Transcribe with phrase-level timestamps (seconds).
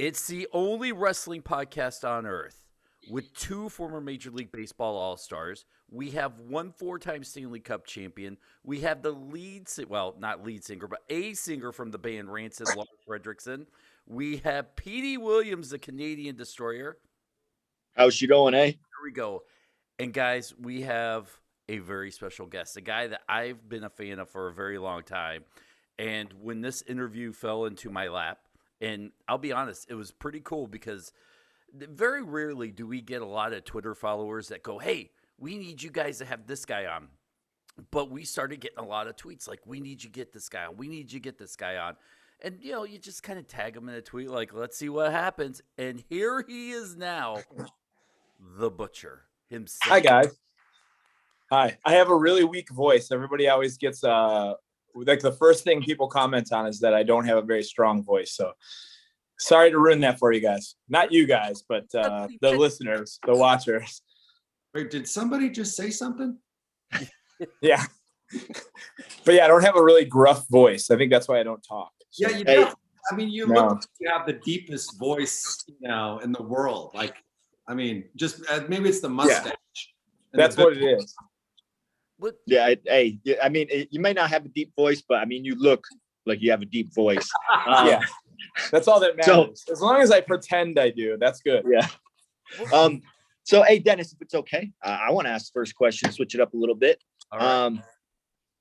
[0.00, 2.64] It's the only wrestling podcast on earth
[3.10, 5.66] with two former Major League Baseball All Stars.
[5.90, 8.38] We have one four time Stanley Cup champion.
[8.64, 12.68] We have the lead, well, not lead singer, but a singer from the band Rancid,
[12.74, 13.66] Lars Frederiksen.
[14.06, 16.96] We have Petey Williams, the Canadian Destroyer.
[17.94, 18.68] How's she going, eh?
[18.68, 19.42] Here we go.
[19.98, 21.28] And guys, we have
[21.68, 24.78] a very special guest, a guy that I've been a fan of for a very
[24.78, 25.44] long time.
[25.98, 28.38] And when this interview fell into my lap,
[28.80, 31.12] and I'll be honest, it was pretty cool because
[31.74, 35.82] very rarely do we get a lot of Twitter followers that go, Hey, we need
[35.82, 37.08] you guys to have this guy on.
[37.90, 40.66] But we started getting a lot of tweets like, We need you get this guy
[40.66, 40.76] on.
[40.76, 41.96] We need you get this guy on.
[42.42, 44.88] And, you know, you just kind of tag him in a tweet like, Let's see
[44.88, 45.60] what happens.
[45.78, 47.38] And here he is now,
[48.58, 49.92] the butcher himself.
[49.92, 50.38] Hi, guys.
[51.52, 51.76] Hi.
[51.84, 53.10] I have a really weak voice.
[53.10, 54.54] Everybody always gets uh
[54.94, 58.02] like the first thing people comment on is that I don't have a very strong
[58.02, 58.32] voice.
[58.32, 58.52] So
[59.38, 60.76] sorry to ruin that for you guys.
[60.88, 64.02] Not you guys, but uh, the listeners, the watchers.
[64.74, 66.38] Wait, did somebody just say something?
[67.60, 67.84] yeah.
[69.24, 70.90] but yeah, I don't have a really gruff voice.
[70.90, 71.90] I think that's why I don't talk.
[72.10, 72.28] So.
[72.28, 72.74] Yeah, you hey, don't.
[73.10, 73.54] I mean, you no.
[73.54, 76.92] look like you have the deepest voice you now in the world.
[76.94, 77.16] Like,
[77.66, 79.46] I mean, just uh, maybe it's the mustache.
[79.46, 79.52] Yeah.
[80.32, 81.14] That's what it is.
[82.20, 82.34] What?
[82.46, 85.54] Yeah, hey, I mean, you may not have a deep voice, but I mean, you
[85.54, 85.84] look
[86.26, 87.28] like you have a deep voice.
[87.66, 88.00] Um, yeah,
[88.70, 89.64] that's all that matters.
[89.66, 91.64] So, as long as I pretend I do, that's good.
[91.68, 91.86] Yeah.
[92.72, 93.00] Um.
[93.44, 96.34] So, hey, Dennis, if it's okay, uh, I want to ask the first question, switch
[96.34, 97.02] it up a little bit.
[97.32, 97.82] Um.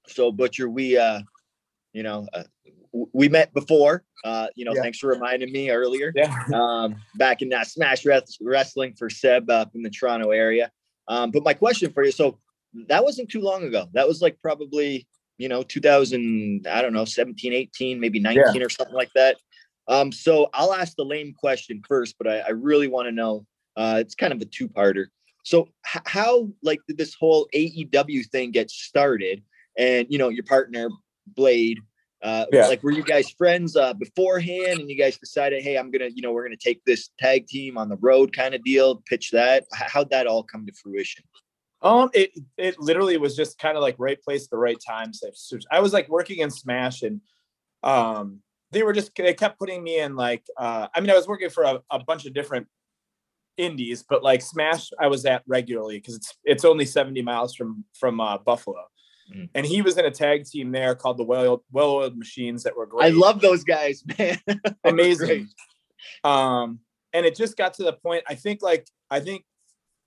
[0.07, 1.21] So, Butcher, we, uh,
[1.93, 2.43] you know, uh,
[3.13, 4.03] we met before.
[4.25, 4.81] Uh, you know, yeah.
[4.81, 6.11] thanks for reminding me earlier.
[6.15, 6.35] Yeah.
[6.53, 8.05] Um, back in that Smash
[8.41, 10.71] Wrestling for Seb up in the Toronto area.
[11.07, 12.37] Um, but my question for you, so
[12.87, 13.87] that wasn't too long ago.
[13.93, 18.65] That was like probably, you know, 2000, I don't know, 17, 18, maybe 19 yeah.
[18.65, 19.37] or something like that.
[19.87, 23.45] Um, so I'll ask the lame question first, but I, I really want to know.
[23.75, 25.05] Uh, it's kind of a two-parter.
[25.43, 29.41] So h- how like did this whole AEW thing get started?
[29.77, 30.89] And you know, your partner
[31.27, 31.79] Blade,
[32.21, 32.67] uh, yeah.
[32.67, 34.79] like were you guys friends uh, beforehand?
[34.79, 37.77] And you guys decided, hey, I'm gonna, you know, we're gonna take this tag team
[37.77, 39.65] on the road kind of deal, pitch that.
[39.73, 41.23] How'd that all come to fruition?
[41.81, 45.13] Um, it it literally was just kind of like right place, the right time.
[45.13, 45.29] So
[45.71, 47.21] I was like working in Smash, and
[47.83, 48.39] um,
[48.71, 51.49] they were just they kept putting me in like uh, I mean, I was working
[51.49, 52.67] for a, a bunch of different
[53.57, 57.85] indies, but like Smash, I was at regularly because it's it's only seventy miles from
[57.97, 58.85] from uh, Buffalo.
[59.31, 59.45] Mm-hmm.
[59.53, 62.75] And he was in a tag team there called the Well Well Oiled Machines that
[62.75, 63.05] were great.
[63.05, 64.39] I love those guys, man.
[64.83, 65.47] Amazing.
[66.23, 66.79] Um,
[67.13, 68.23] and it just got to the point.
[68.27, 69.45] I think like I think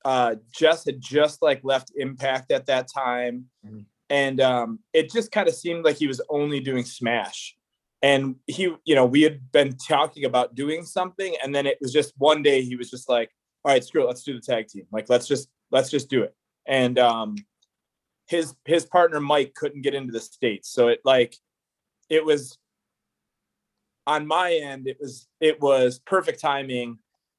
[0.05, 3.81] uh, Jess had just like left Impact at that time, mm-hmm.
[4.11, 7.57] and um, it just kind of seemed like he was only doing Smash.
[8.05, 11.93] And he, you know, we had been talking about doing something, and then it was
[11.93, 13.31] just one day he was just like,
[13.65, 14.87] "All right, screw it, let's do the tag team.
[14.91, 16.35] Like, let's just let's just do it."
[16.67, 17.37] And um,
[18.27, 21.37] his his partner Mike couldn't get into the states, so it like
[22.11, 22.59] it was
[24.07, 24.89] on my end.
[24.89, 26.99] It was it was perfect timing,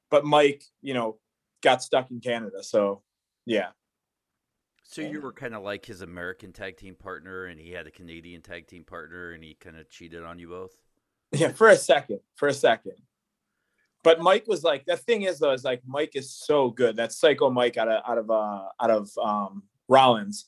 [0.09, 1.18] but Mike, you know,
[1.63, 2.62] got stuck in Canada.
[2.62, 3.01] So,
[3.46, 3.69] yeah.
[4.84, 7.91] So you were kind of like his American tag team partner, and he had a
[7.91, 10.74] Canadian tag team partner, and he kind of cheated on you both.
[11.31, 12.94] Yeah, for a second, for a second.
[14.03, 16.97] But Mike was like, the thing is though, is like Mike is so good.
[16.97, 20.45] That Psycho Mike out of out of uh, out of um, Rollins,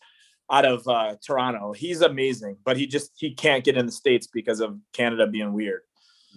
[0.52, 1.72] out of uh, Toronto.
[1.72, 5.54] He's amazing, but he just he can't get in the states because of Canada being
[5.54, 5.82] weird.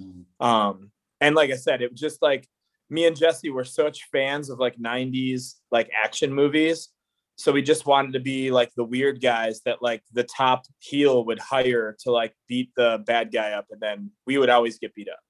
[0.00, 0.46] Mm-hmm.
[0.46, 2.48] Um, and like I said, it was just like
[2.90, 6.88] me and Jesse were such fans of like 90s like action movies.
[7.36, 11.24] So we just wanted to be like the weird guys that like the top heel
[11.26, 14.94] would hire to like beat the bad guy up and then we would always get
[14.94, 15.20] beat up.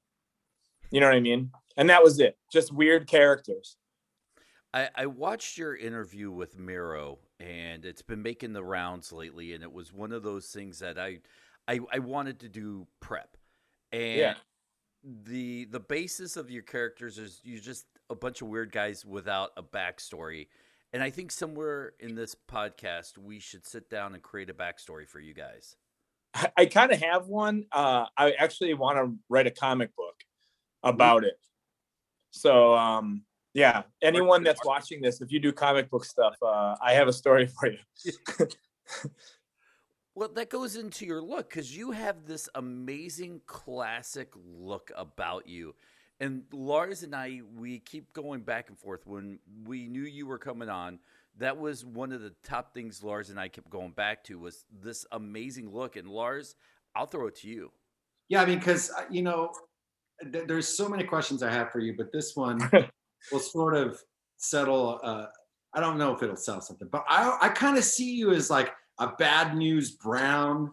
[0.91, 1.51] You know what I mean?
[1.77, 2.39] And that was it.
[2.51, 3.77] Just weird characters.
[4.73, 9.63] I, I watched your interview with Miro and it's been making the rounds lately and
[9.63, 11.19] it was one of those things that I
[11.67, 13.37] I, I wanted to do prep.
[13.93, 14.35] And yeah
[15.04, 19.50] the the basis of your characters is you're just a bunch of weird guys without
[19.56, 20.48] a backstory.
[20.92, 25.06] And I think somewhere in this podcast we should sit down and create a backstory
[25.06, 25.77] for you guys.
[26.34, 27.66] I, I kind of have one.
[27.72, 30.16] Uh, I actually want to write a comic book
[30.83, 31.39] about it.
[32.30, 33.24] So um,
[33.54, 37.12] yeah, anyone that's watching this, if you do comic book stuff, uh, I have a
[37.12, 38.47] story for you.
[40.18, 45.76] Well, that goes into your look because you have this amazing classic look about you.
[46.18, 49.06] And Lars and I, we keep going back and forth.
[49.06, 50.98] When we knew you were coming on,
[51.36, 54.65] that was one of the top things Lars and I kept going back to was
[54.82, 55.94] this amazing look.
[55.94, 56.56] And Lars,
[56.97, 57.70] I'll throw it to you.
[58.28, 59.53] Yeah, I mean, because uh, you know,
[60.32, 62.59] th- there's so many questions I have for you, but this one
[63.30, 64.03] will sort of
[64.36, 64.98] settle.
[65.00, 65.26] Uh,
[65.74, 68.50] I don't know if it'll sell something, but I I kind of see you as
[68.50, 70.72] like a bad news Brown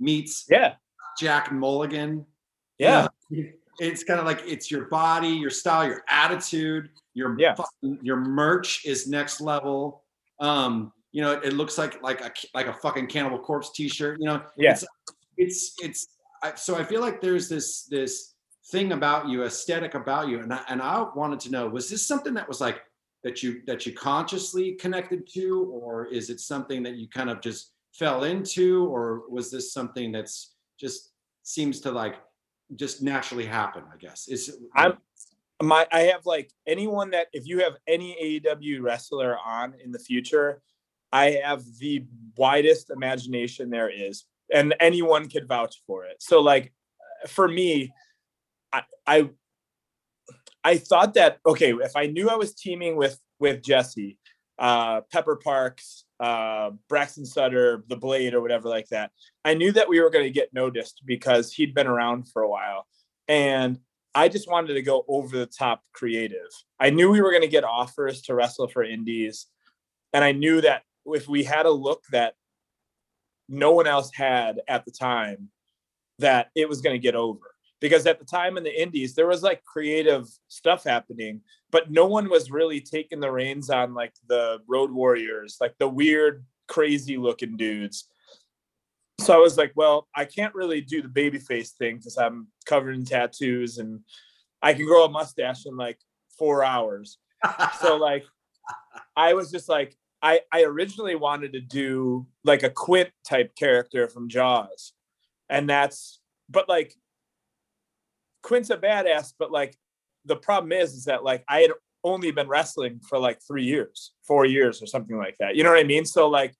[0.00, 0.74] meets Yeah.
[1.18, 2.26] Jack Mulligan.
[2.78, 3.08] Yeah.
[3.30, 7.54] You know, it's kind of like it's your body, your style, your attitude, your Yeah.
[7.54, 10.02] fucking- your merch is next level.
[10.40, 14.18] Um, you know, it, it looks like like a like a fucking Cannibal Corpse T-shirt.
[14.20, 14.72] You know, Yeah.
[14.72, 14.84] it's
[15.38, 16.08] it's it's.
[16.42, 18.34] I, so I feel like there's this this
[18.70, 22.06] thing about you, aesthetic about you, and I, and I wanted to know was this
[22.06, 22.82] something that was like
[23.26, 27.40] that you that you consciously connected to, or is it something that you kind of
[27.40, 31.10] just fell into, or was this something that's just
[31.42, 32.14] seems to like
[32.76, 33.82] just naturally happen?
[33.92, 34.98] I guess is I'm
[35.60, 39.98] my I have like anyone that if you have any AEW wrestler on in the
[39.98, 40.62] future,
[41.10, 42.04] I have the
[42.36, 44.24] widest imagination there is,
[44.54, 46.18] and anyone could vouch for it.
[46.20, 46.72] So like
[47.26, 47.92] for me,
[48.72, 49.30] I I
[50.66, 54.18] I thought that okay, if I knew I was teaming with with Jesse,
[54.58, 59.12] uh, Pepper Parks, uh, Braxton Sutter, the Blade, or whatever like that,
[59.44, 62.48] I knew that we were going to get noticed because he'd been around for a
[62.48, 62.84] while,
[63.28, 63.78] and
[64.16, 66.48] I just wanted to go over the top creative.
[66.80, 69.46] I knew we were going to get offers to wrestle for indies.
[70.14, 72.32] And I knew that if we had a look that
[73.48, 75.50] no one else had at the time,
[76.18, 77.55] that it was going to get over.
[77.80, 82.06] Because at the time in the indies, there was like creative stuff happening, but no
[82.06, 87.16] one was really taking the reins on like the road warriors, like the weird, crazy
[87.16, 88.08] looking dudes
[89.18, 92.48] so I was like, well, I can't really do the baby face thing because I'm
[92.66, 94.00] covered in tattoos and
[94.62, 95.98] I can grow a mustache in like
[96.38, 97.18] four hours.
[97.80, 98.24] So like
[99.16, 104.08] I was just like, I, I originally wanted to do like a Quint type character
[104.08, 104.92] from Jaws.
[105.48, 106.94] And that's but like
[108.46, 109.76] Quint's a badass, but like
[110.24, 111.72] the problem is is that like I had
[112.04, 115.56] only been wrestling for like three years, four years or something like that.
[115.56, 116.04] You know what I mean?
[116.04, 116.54] So like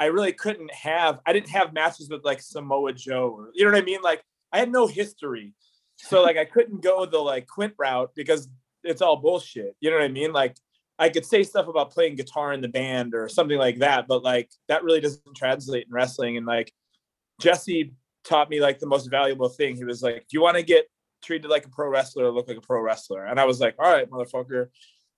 [0.00, 3.70] I really couldn't have I didn't have matches with like Samoa Joe or you know
[3.70, 4.02] what I mean?
[4.02, 5.54] Like I had no history.
[5.96, 8.48] So like I couldn't go the like Quint route because
[8.82, 9.76] it's all bullshit.
[9.80, 10.32] You know what I mean?
[10.32, 10.56] Like
[10.98, 14.24] I could say stuff about playing guitar in the band or something like that, but
[14.24, 16.36] like that really doesn't translate in wrestling.
[16.36, 16.72] And like
[17.40, 17.92] Jesse
[18.24, 19.76] taught me like the most valuable thing.
[19.76, 20.86] He was like, if you want to get
[21.26, 23.24] treated like a pro wrestler, look like a pro wrestler.
[23.24, 24.68] And I was like, all right, motherfucker.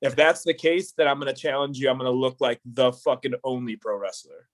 [0.01, 1.91] If that's the case, then I'm gonna challenge you.
[1.91, 4.49] I'm gonna look like the fucking only pro wrestler.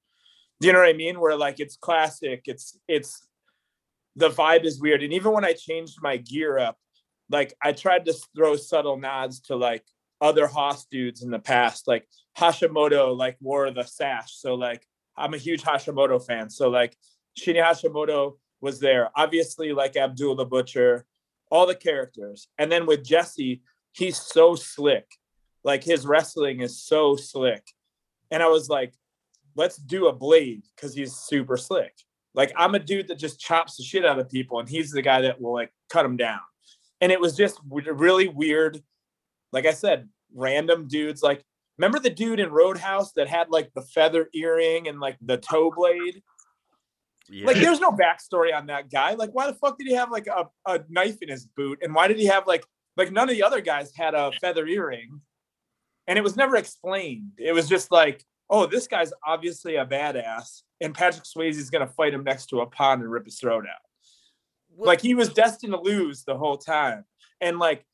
[0.61, 1.21] Do you know what I mean?
[1.21, 3.27] Where like it's classic, it's it's
[4.17, 5.03] the vibe is weird.
[5.03, 6.79] And even when I changed my gear up,
[7.31, 9.85] like I tried to throw subtle nods to like
[10.21, 12.09] other hoss dudes in the past, like
[12.39, 14.33] Hashimoto, like wore the sash.
[14.35, 14.87] So like
[15.17, 16.49] I'm a huge Hashimoto fan.
[16.51, 16.97] So like
[17.39, 19.11] Shinya Hashimoto was there.
[19.15, 21.05] Obviously, like Abdul the Butcher,
[21.51, 22.49] all the characters.
[22.59, 23.63] And then with Jesse,
[23.93, 25.07] he's so slick.
[25.63, 27.65] Like his wrestling is so slick.
[28.31, 28.93] And I was like,
[29.57, 31.95] let's do a blade because he's super slick.
[32.35, 35.03] Like I'm a dude that just chops the shit out of people, and he's the
[35.03, 36.41] guy that will like cut them down.
[37.01, 38.83] And it was just really weird.
[39.53, 41.23] Like I said, random dudes.
[41.23, 41.45] Like
[41.79, 45.71] remember the dude in Roadhouse that had like the feather earring and like the toe
[45.75, 46.23] blade?
[47.29, 47.47] Yeah.
[47.47, 49.15] Like there's no backstory on that guy.
[49.15, 51.79] Like why the fuck did he have like a, a knife in his boot?
[51.83, 52.65] And why did he have like
[52.97, 55.21] like none of the other guys had a feather earring?
[56.07, 57.33] And it was never explained.
[57.39, 62.13] It was just like, oh, this guy's obviously a badass, and Patrick Swayze's gonna fight
[62.13, 63.81] him next to a pond and rip his throat out.
[64.77, 67.05] What- Like he was destined to lose the whole time.
[67.41, 67.85] And like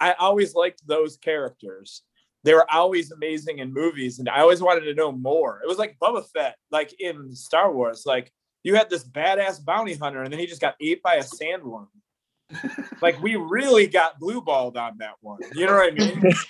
[0.00, 2.02] I always liked those characters.
[2.44, 5.60] They were always amazing in movies, and I always wanted to know more.
[5.62, 8.02] It was like Boba Fett, like in Star Wars.
[8.04, 8.32] Like
[8.62, 11.88] you had this badass bounty hunter, and then he just got ate by a sandworm.
[13.00, 15.40] like we really got blue balled on that one.
[15.54, 16.32] You know what I mean?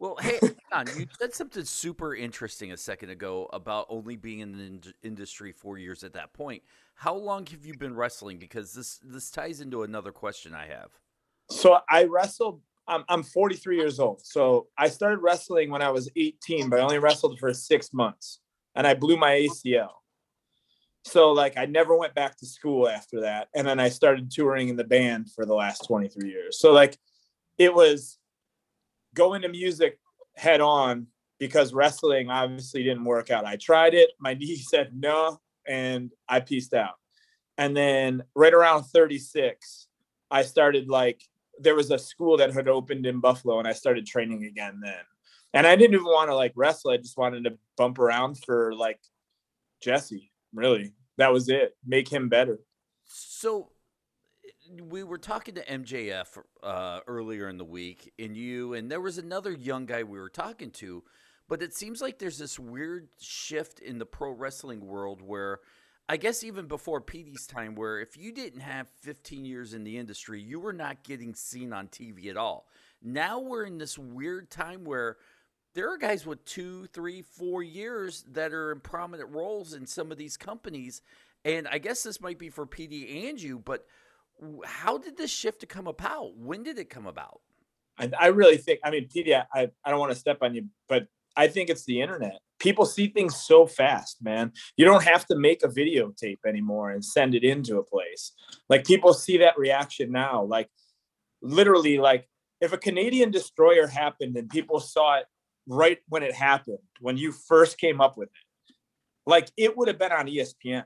[0.00, 0.86] Well, hey, hang on.
[0.98, 5.52] You said something super interesting a second ago about only being in the in- industry
[5.52, 6.62] four years at that point.
[6.94, 8.38] How long have you been wrestling?
[8.38, 10.88] Because this this ties into another question I have.
[11.50, 12.62] So I wrestled.
[12.88, 14.22] I'm, I'm 43 years old.
[14.24, 18.40] So I started wrestling when I was 18, but I only wrestled for six months,
[18.74, 19.99] and I blew my ACL.
[21.10, 24.68] So like I never went back to school after that, and then I started touring
[24.68, 26.60] in the band for the last 23 years.
[26.60, 26.96] So like
[27.58, 28.18] it was
[29.14, 29.98] going to music
[30.36, 31.08] head on
[31.40, 33.44] because wrestling obviously didn't work out.
[33.44, 36.94] I tried it, my knee said no, and I pieced out.
[37.58, 39.88] And then right around 36,
[40.30, 41.20] I started like
[41.58, 44.94] there was a school that had opened in Buffalo and I started training again then.
[45.52, 46.92] And I didn't even want to like wrestle.
[46.92, 49.00] I just wanted to bump around for like
[49.82, 50.94] Jesse, really.
[51.20, 51.76] That was it.
[51.86, 52.60] Make him better.
[53.04, 53.68] So
[54.80, 59.18] we were talking to MJF uh, earlier in the week, and you, and there was
[59.18, 61.04] another young guy we were talking to,
[61.46, 65.60] but it seems like there's this weird shift in the pro wrestling world where
[66.08, 69.98] I guess even before Petey's time, where if you didn't have 15 years in the
[69.98, 72.66] industry, you were not getting seen on TV at all.
[73.02, 75.18] Now we're in this weird time where
[75.74, 80.10] there are guys with two, three, four years that are in prominent roles in some
[80.10, 81.02] of these companies.
[81.44, 83.86] And I guess this might be for Petey and you, but
[84.64, 86.36] how did this shift to come about?
[86.36, 87.40] When did it come about?
[87.98, 90.66] I, I really think, I mean, Petey, I, I don't want to step on you,
[90.88, 92.40] but I think it's the internet.
[92.58, 94.52] People see things so fast, man.
[94.76, 98.32] You don't have to make a videotape anymore and send it into a place.
[98.68, 100.42] Like people see that reaction now.
[100.42, 100.68] Like
[101.40, 102.28] literally, like
[102.60, 105.26] if a Canadian destroyer happened and people saw it
[105.70, 108.74] right when it happened, when you first came up with it,
[109.26, 110.84] like it would have been on ESPN.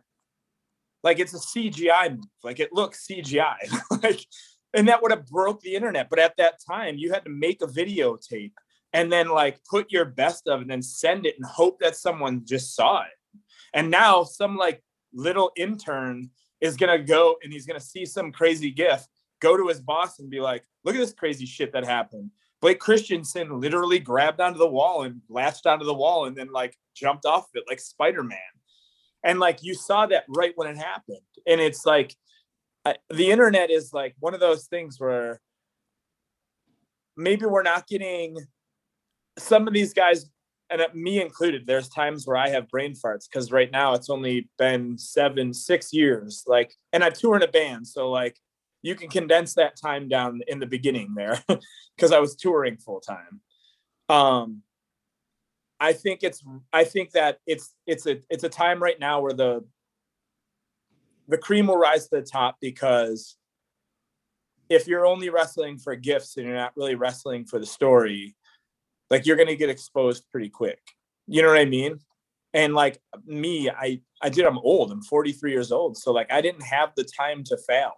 [1.03, 2.25] Like it's a CGI move.
[2.43, 3.57] Like it looks CGI.
[4.03, 4.21] like,
[4.75, 6.11] and that would have broke the internet.
[6.11, 8.53] But at that time, you had to make a videotape
[8.93, 12.43] and then like put your best of and then send it and hope that someone
[12.45, 13.41] just saw it.
[13.73, 18.71] And now some like little intern is gonna go and he's gonna see some crazy
[18.71, 19.07] gif,
[19.41, 22.31] go to his boss and be like, look at this crazy shit that happened.
[22.65, 23.23] Blake Christian
[23.61, 27.43] literally grabbed onto the wall and latched onto the wall and then like jumped off
[27.43, 28.39] of it like Spider-Man.
[29.23, 31.19] And like you saw that right when it happened.
[31.47, 32.17] And it's like
[32.87, 35.43] I, the internet is like one of those things where
[37.19, 38.39] maybe we're not getting
[39.37, 40.31] some of these guys
[40.71, 44.09] and uh, me included there's times where i have brain farts because right now it's
[44.09, 48.39] only been seven six years like and i tour in a band so like
[48.85, 51.43] you can condense that time down in the beginning there
[51.97, 53.41] because i was touring full time
[54.09, 54.63] um
[55.81, 59.33] i think it's i think that it's it's a it's a time right now where
[59.33, 59.65] the
[61.29, 63.37] the cream will rise to the top because
[64.69, 68.35] if you're only wrestling for gifts and you're not really wrestling for the story
[69.11, 70.81] like you're gonna get exposed pretty quick.
[71.27, 72.01] You know what I mean?
[72.53, 74.45] And like me, I I did.
[74.45, 74.93] I'm old.
[74.93, 77.93] I'm 43 years old, so like I didn't have the time to fail.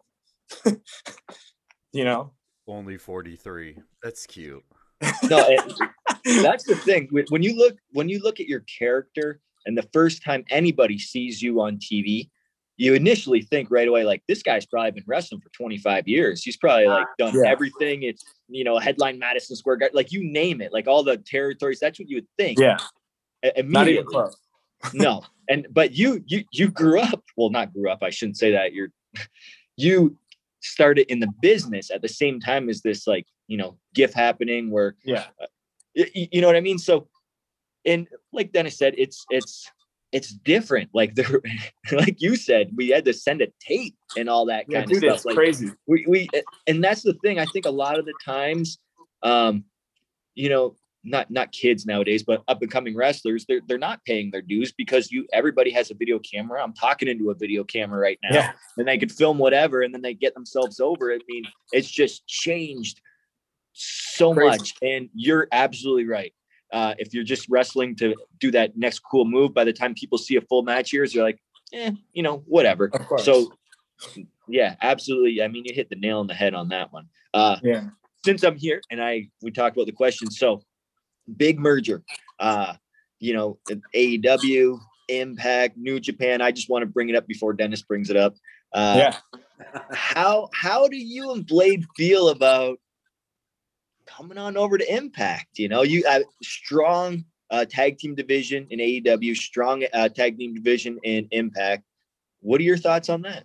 [1.92, 2.32] you know.
[2.66, 3.78] Only 43.
[4.02, 4.64] That's cute.
[5.24, 5.62] no, it,
[6.42, 7.08] that's the thing.
[7.28, 11.42] When you look when you look at your character, and the first time anybody sees
[11.42, 12.30] you on TV,
[12.76, 16.56] you initially think right away like this guy's probably been wrestling for 25 years he's
[16.56, 17.50] probably like done yeah.
[17.50, 21.16] everything it's you know headline madison square garden like you name it like all the
[21.18, 22.76] territories that's what you would think yeah
[23.64, 24.36] not even close
[24.94, 28.52] no and but you you you grew up well not grew up i shouldn't say
[28.52, 28.88] that you're
[29.76, 30.16] you
[30.66, 34.70] started in the business at the same time as this like you know gift happening
[34.70, 35.46] where yeah uh,
[35.94, 37.08] you, you know what i mean so
[37.84, 39.70] and like dennis said it's it's
[40.12, 40.90] it's different.
[40.94, 41.42] Like the
[41.92, 45.04] like you said, we had to send a tape and all that yeah, kind dude,
[45.04, 45.26] of stuff.
[45.26, 45.70] Like crazy.
[45.86, 46.28] We we
[46.66, 47.38] and that's the thing.
[47.38, 48.78] I think a lot of the times,
[49.22, 49.64] um,
[50.34, 54.30] you know, not not kids nowadays, but up and coming wrestlers, they're they're not paying
[54.30, 56.62] their dues because you everybody has a video camera.
[56.62, 58.52] I'm talking into a video camera right now, yeah.
[58.76, 61.10] and they could film whatever, and then they get themselves over.
[61.10, 61.22] It.
[61.22, 63.00] I mean, it's just changed
[63.72, 64.48] so Crazy.
[64.48, 66.32] much, and you're absolutely right
[66.72, 70.18] uh, if you're just wrestling to do that next cool move, by the time people
[70.18, 71.38] see a full match here, you're like,
[71.72, 72.90] eh, you know, whatever.
[73.18, 73.52] So,
[74.48, 75.42] yeah, absolutely.
[75.42, 77.08] I mean, you hit the nail on the head on that one.
[77.32, 77.84] Uh, yeah.
[78.24, 80.60] Since I'm here and I we talked about the questions, so
[81.36, 82.02] big merger.
[82.38, 82.74] Uh,
[83.18, 83.58] you know,
[83.94, 84.78] AEW,
[85.08, 86.42] Impact, New Japan.
[86.42, 88.34] I just want to bring it up before Dennis brings it up.
[88.72, 89.16] Uh, yeah.
[89.92, 92.78] how how do you and Blade feel about
[94.06, 95.58] coming on over to Impact.
[95.58, 100.54] You know, you have strong uh, tag team division in AEW, strong uh, tag team
[100.54, 101.84] division in Impact.
[102.40, 103.44] What are your thoughts on that?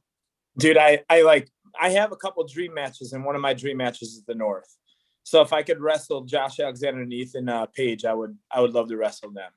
[0.57, 3.77] Dude, I I like I have a couple dream matches, and one of my dream
[3.77, 4.77] matches is the North.
[5.23, 8.73] So if I could wrestle Josh Alexander and Ethan uh, Page, I would I would
[8.73, 9.51] love to wrestle them.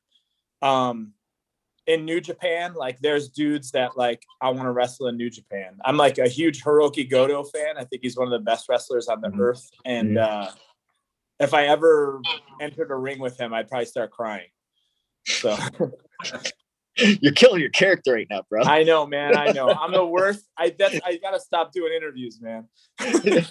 [0.63, 1.13] Um,
[1.87, 5.79] in New Japan, like there's dudes that like I want to wrestle in New Japan.
[5.85, 7.77] I'm like a huge Hirooki Goto fan.
[7.79, 9.41] I think he's one of the best wrestlers on the mm-hmm.
[9.41, 10.49] earth, and mm-hmm.
[10.49, 10.51] uh,
[11.41, 12.21] if I ever
[12.61, 14.49] entered a ring with him, I'd probably start crying.
[15.27, 15.57] So
[16.97, 18.63] you're killing your character right now, bro.
[18.63, 19.37] I know, man.
[19.37, 19.69] I know.
[19.69, 20.49] I'm the worst.
[20.57, 22.69] I that's, I gotta stop doing interviews, man.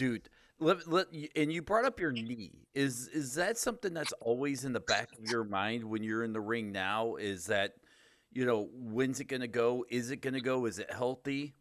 [0.00, 2.66] Dude, let, let, and you brought up your knee.
[2.74, 6.32] Is is that something that's always in the back of your mind when you're in
[6.32, 7.16] the ring now?
[7.16, 7.74] Is that
[8.32, 9.84] you know when's it gonna go?
[9.90, 10.64] Is it gonna go?
[10.64, 11.54] Is it healthy?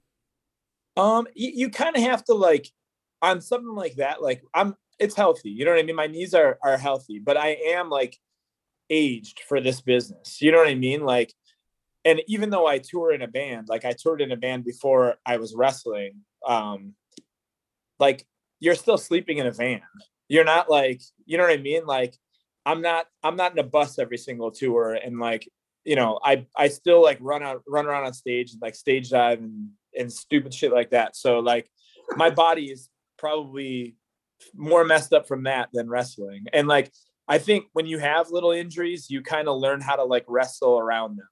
[0.95, 2.71] Um, you, you kind of have to like
[3.21, 5.49] on something like that, like I'm it's healthy.
[5.49, 5.97] You know what I mean?
[5.97, 8.15] My knees are are healthy, but I am like
[8.89, 10.41] aged for this business.
[10.41, 11.01] You know what I mean?
[11.01, 11.33] Like
[12.05, 15.15] and even though I tour in a band, like I toured in a band before
[15.25, 16.93] I was wrestling, um,
[17.99, 18.25] like
[18.59, 19.81] you're still sleeping in a van.
[20.27, 21.85] You're not like, you know what I mean?
[21.85, 22.15] Like
[22.65, 24.93] I'm not, I'm not in a bus every single tour.
[24.93, 25.49] And like,
[25.85, 29.09] you know, I, I still like run out, run around on stage and like stage
[29.09, 31.15] dive and, and stupid shit like that.
[31.15, 31.69] So like
[32.15, 33.95] my body is probably
[34.55, 36.45] more messed up from that than wrestling.
[36.53, 36.91] And like,
[37.27, 40.79] I think when you have little injuries, you kind of learn how to like wrestle
[40.79, 41.27] around them.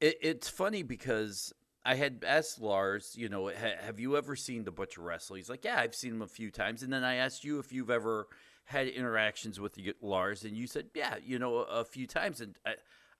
[0.00, 1.52] It, it's funny because
[1.84, 5.36] I had asked Lars, you know, ha, have you ever seen the Butcher wrestle?
[5.36, 6.82] He's like, yeah, I've seen him a few times.
[6.82, 8.28] And then I asked you if you've ever
[8.64, 12.40] had interactions with Lars, and you said, yeah, you know, a, few times.
[12.40, 12.74] And I,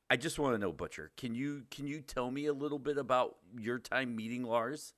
[0.09, 2.99] I just want to know, Butcher, can you can you tell me a little bit
[2.99, 4.95] about your time meeting Lars?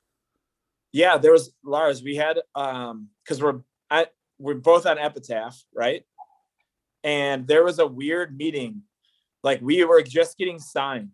[0.93, 2.03] Yeah, there was Lars.
[2.03, 3.61] We had um because we're
[4.39, 6.05] we're both on Epitaph, right?
[7.03, 8.83] And there was a weird meeting,
[9.43, 11.11] like we were just getting signed,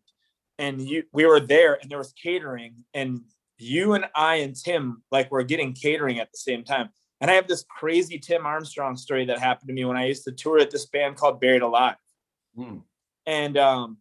[0.61, 3.23] and you we were there and there was catering and
[3.59, 6.91] you and I and Tim like were getting catering at the same time.
[7.21, 10.25] And I have this crazy Tim Armstrong story that happened to me when I used
[10.25, 11.97] to tour at this band called Buried Alive.
[12.55, 12.79] Hmm.
[13.27, 13.99] And um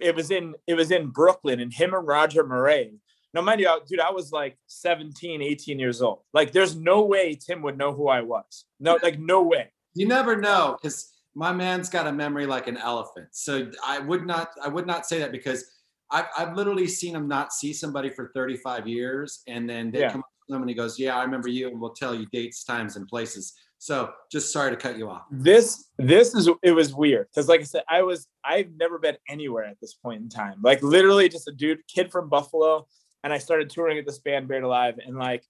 [0.00, 2.92] it was in it was in Brooklyn and him and Roger Miret.
[3.32, 6.20] Now mind you, dude, I was like 17, 18 years old.
[6.34, 8.64] Like there's no way Tim would know who I was.
[8.78, 9.72] No, like no way.
[9.94, 13.28] You never know because my man's got a memory like an elephant.
[13.32, 15.64] So I would not I would not say that because
[16.12, 20.12] I've, I've literally seen him not see somebody for 35 years and then they yeah.
[20.12, 22.26] come up to him and he goes, yeah, I remember you and we'll tell you
[22.32, 23.54] dates, times and places.
[23.78, 25.22] So just sorry to cut you off.
[25.30, 27.28] This, this is, it was weird.
[27.34, 30.58] Cause like I said, I was, I've never been anywhere at this point in time.
[30.62, 32.86] Like literally just a dude, kid from Buffalo.
[33.24, 34.98] And I started touring at this band Buried Alive.
[35.04, 35.44] And like,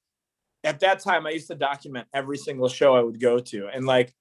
[0.64, 3.68] at that time I used to document every single show I would go to.
[3.68, 4.14] And like,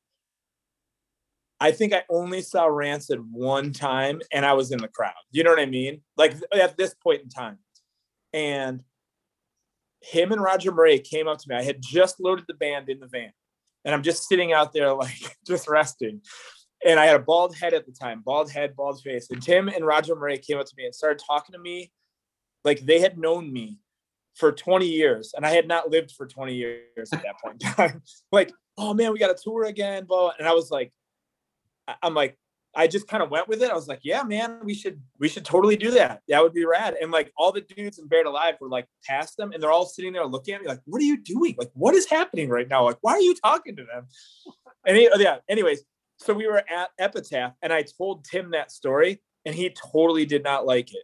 [1.62, 5.14] I think I only saw Rancid one time and I was in the crowd.
[5.30, 6.02] You know what I mean?
[6.18, 7.60] Like at this point in time.
[8.34, 8.82] And
[10.02, 11.56] him and Roger Miret came up to me.
[11.56, 13.32] I had just loaded the band in the van
[13.86, 16.22] and I'm just sitting out there, like just resting.
[16.84, 19.30] And I had a bald head at the time, bald head, bald face.
[19.30, 21.92] And Tim and Roger Miret came up to me and started talking to me
[22.64, 23.78] like they had known me
[24.34, 27.70] for 20 years and I had not lived for 20 years at that point in
[27.72, 28.02] time.
[28.32, 30.32] like, oh man, we got a tour again, blah.
[30.40, 30.92] And I was like,
[32.02, 32.38] I'm like,
[32.74, 33.70] I just kind of went with it.
[33.70, 36.22] I was like, yeah, man, we should we should totally do that.
[36.30, 36.96] That would be rad.
[37.02, 39.86] And like all the dudes in Buried Alive were like past them and they're all
[39.86, 41.56] sitting there looking at me like, what are you doing?
[41.58, 42.86] Like, what is happening right now?
[42.86, 44.08] Like, why are you talking to them?
[44.84, 45.84] And he, oh, yeah, anyways,
[46.18, 50.44] so we were at Epitaph and I told Tim that story and he totally did
[50.44, 51.04] not like it.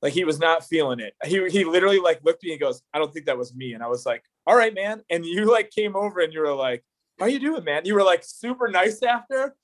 [0.00, 1.12] Like he was not feeling it.
[1.24, 3.74] He he literally like looked at me and goes, I don't think that was me.
[3.74, 5.02] And I was like, all right, man.
[5.10, 6.82] And you like came over and you were like,
[7.20, 7.82] how you doing, man?
[7.84, 9.54] You were like super nice after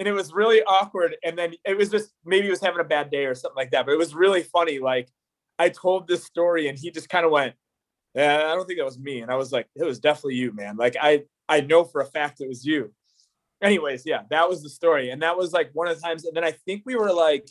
[0.00, 1.14] and it was really awkward.
[1.22, 3.70] And then it was just maybe he was having a bad day or something like
[3.72, 3.84] that.
[3.84, 4.78] But it was really funny.
[4.78, 5.10] Like
[5.58, 7.54] I told this story and he just kind of went,
[8.14, 9.20] Yeah, I don't think that was me.
[9.20, 10.78] And I was like, It was definitely you, man.
[10.78, 12.94] Like I I know for a fact it was you.
[13.62, 15.10] Anyways, yeah, that was the story.
[15.10, 16.24] And that was like one of the times.
[16.24, 17.46] And then I think we were like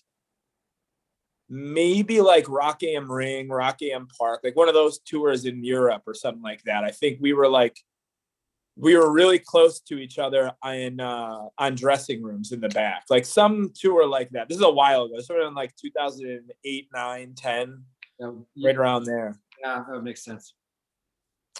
[1.49, 6.01] maybe like Rock am Ring, Rock im Park, like one of those tours in Europe
[6.07, 6.83] or something like that.
[6.83, 7.77] I think we were like
[8.79, 13.03] we were really close to each other in uh, on dressing rooms in the back.
[13.09, 14.47] Like some tour like that.
[14.47, 17.83] This is a while ago, sort of in like 2008, 9, 10,
[18.19, 18.31] yeah,
[18.63, 19.37] right around there.
[19.61, 20.53] Yeah, that makes sense.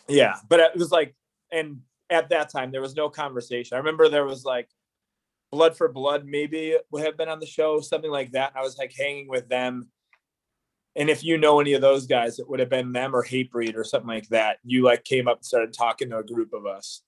[0.08, 1.14] Yeah, but it was like,
[1.52, 3.76] and at that time there was no conversation.
[3.76, 4.70] I remember there was like
[5.52, 8.54] Blood for Blood, maybe would have been on the show, something like that.
[8.56, 9.90] I was like hanging with them.
[10.96, 13.76] And if you know any of those guys, it would have been them or Hatebreed
[13.76, 14.58] or something like that.
[14.64, 17.04] You like came up and started talking to a group of us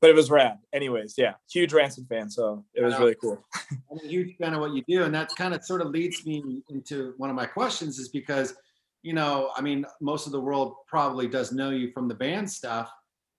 [0.00, 0.58] but it was rad.
[0.72, 3.42] Anyways, yeah, huge Rancid fan, so it was really cool.
[3.90, 6.24] I'm a huge fan of what you do, and that kind of sort of leads
[6.24, 8.54] me into one of my questions, is because
[9.02, 12.50] you know, I mean, most of the world probably does know you from the band
[12.50, 12.90] stuff.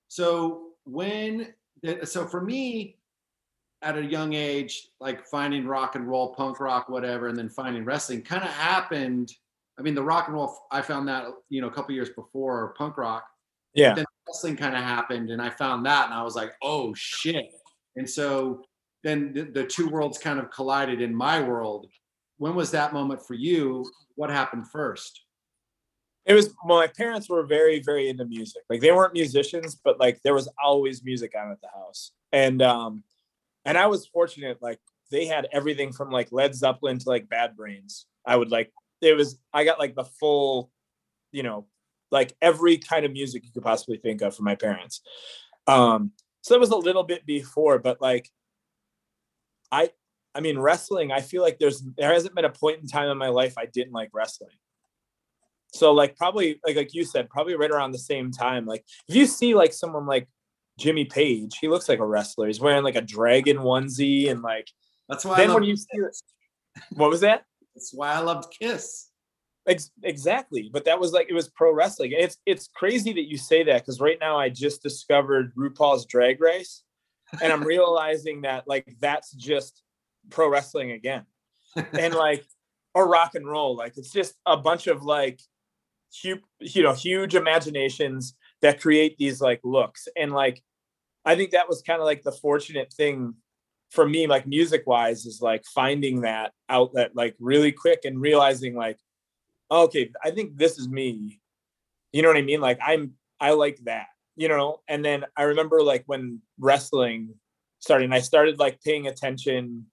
[0.08, 1.54] So when,
[2.04, 2.98] so for me,
[3.82, 7.86] at a young age, like finding rock and roll, punk rock, whatever, and then finding
[7.86, 9.34] wrestling, kind of happened.
[9.78, 12.74] I mean, the rock and roll, I found that you know a couple years before
[12.78, 13.26] punk rock.
[13.74, 13.94] Yeah.
[13.94, 17.52] Then wrestling kind of happened and I found that and I was like, oh shit.
[17.96, 18.64] And so
[19.04, 21.88] then the, the two worlds kind of collided in my world.
[22.38, 23.90] When was that moment for you?
[24.16, 25.22] What happened first?
[26.26, 28.62] It was my parents were very, very into music.
[28.70, 32.12] Like they weren't musicians, but like there was always music on at the house.
[32.32, 33.04] And um
[33.66, 34.80] and I was fortunate, like
[35.12, 38.06] they had everything from like Led Zeppelin to like Bad Brains.
[38.26, 40.72] I would like it was I got like the full,
[41.32, 41.66] you know,
[42.12, 45.02] like every kind of music you could possibly think of for my parents.
[45.68, 48.30] Um, so that was a little bit before, but like
[49.72, 49.92] I
[50.36, 53.18] I mean, wrestling, I feel like there's there hasn't been a point in time in
[53.18, 54.52] my life I didn't like wrestling.
[55.74, 58.66] So like probably like like you said, probably right around the same time.
[58.66, 60.28] Like if you see like someone like
[60.80, 62.48] Jimmy Page, he looks like a wrestler.
[62.48, 64.68] He's wearing like a dragon onesie and like
[65.08, 65.38] That's why.
[65.38, 66.00] then when you see
[66.92, 67.44] what was that?
[67.76, 69.09] that's why I loved Kiss.
[69.70, 70.70] Ex- exactly.
[70.74, 72.12] But that was like it was pro wrestling.
[72.14, 76.42] It's it's crazy that you say that because right now I just discovered RuPaul's Drag
[76.42, 76.84] Race,
[77.42, 79.84] and I'm realizing that like that's just
[80.32, 81.26] pro wrestling again,
[81.94, 82.46] and like
[82.96, 83.76] or rock and roll.
[83.76, 85.40] Like it's just a bunch of like
[86.12, 90.64] huge, you know, huge imaginations that create these like looks, and like
[91.26, 93.36] I think that was kind of like the fortunate thing
[93.92, 98.74] for me, like music wise, is like finding that outlet like really quick and realizing
[98.74, 98.98] like
[99.72, 101.40] okay, I think this is me.
[102.12, 102.62] You know what I mean?
[102.62, 104.82] Like I'm I like that, you know?
[104.88, 107.36] And then I remember like when wrestling
[107.80, 109.86] started, and I started like paying attention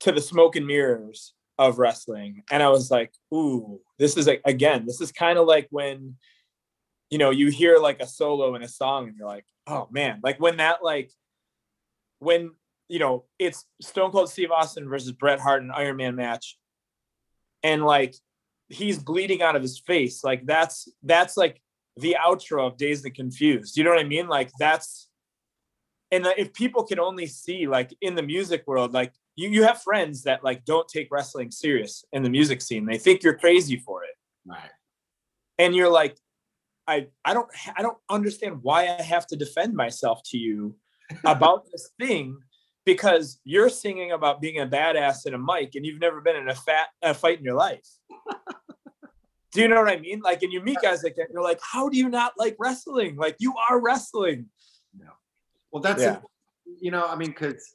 [0.00, 2.42] to the smoke and mirrors of wrestling.
[2.50, 6.16] And I was like, ooh, this is like again, this is kind of like when
[7.10, 10.20] you know you hear like a solo in a song and you're like, oh man,
[10.22, 11.10] like when that like
[12.18, 12.52] when
[12.88, 16.56] you know it's Stone Cold Steve Austin versus Bret Hart in Iron Man match,
[17.62, 18.14] and like
[18.70, 20.24] he's bleeding out of his face.
[20.24, 21.60] Like that's that's like
[21.96, 23.76] the outro of Dazed and Confused.
[23.76, 24.28] You know what I mean?
[24.28, 25.08] Like that's
[26.10, 29.64] and uh, if people can only see like in the music world, like you you
[29.64, 32.86] have friends that like don't take wrestling serious in the music scene.
[32.86, 34.14] They think you're crazy for it.
[34.46, 34.70] Right.
[35.58, 36.16] And you're like,
[36.86, 40.76] I I don't I don't understand why I have to defend myself to you
[41.24, 42.38] about this thing
[42.84, 46.48] because you're singing about being a badass in a mic and you've never been in
[46.48, 47.86] a fat a fight in your life.
[49.52, 50.20] do you know what I mean?
[50.20, 53.16] Like, and you meet guys like that, you're like, how do you not like wrestling?
[53.16, 54.46] Like, you are wrestling.
[54.96, 55.08] No.
[55.72, 56.16] Well, that's Yeah.
[56.16, 56.22] it.
[56.80, 57.74] you know, I mean, because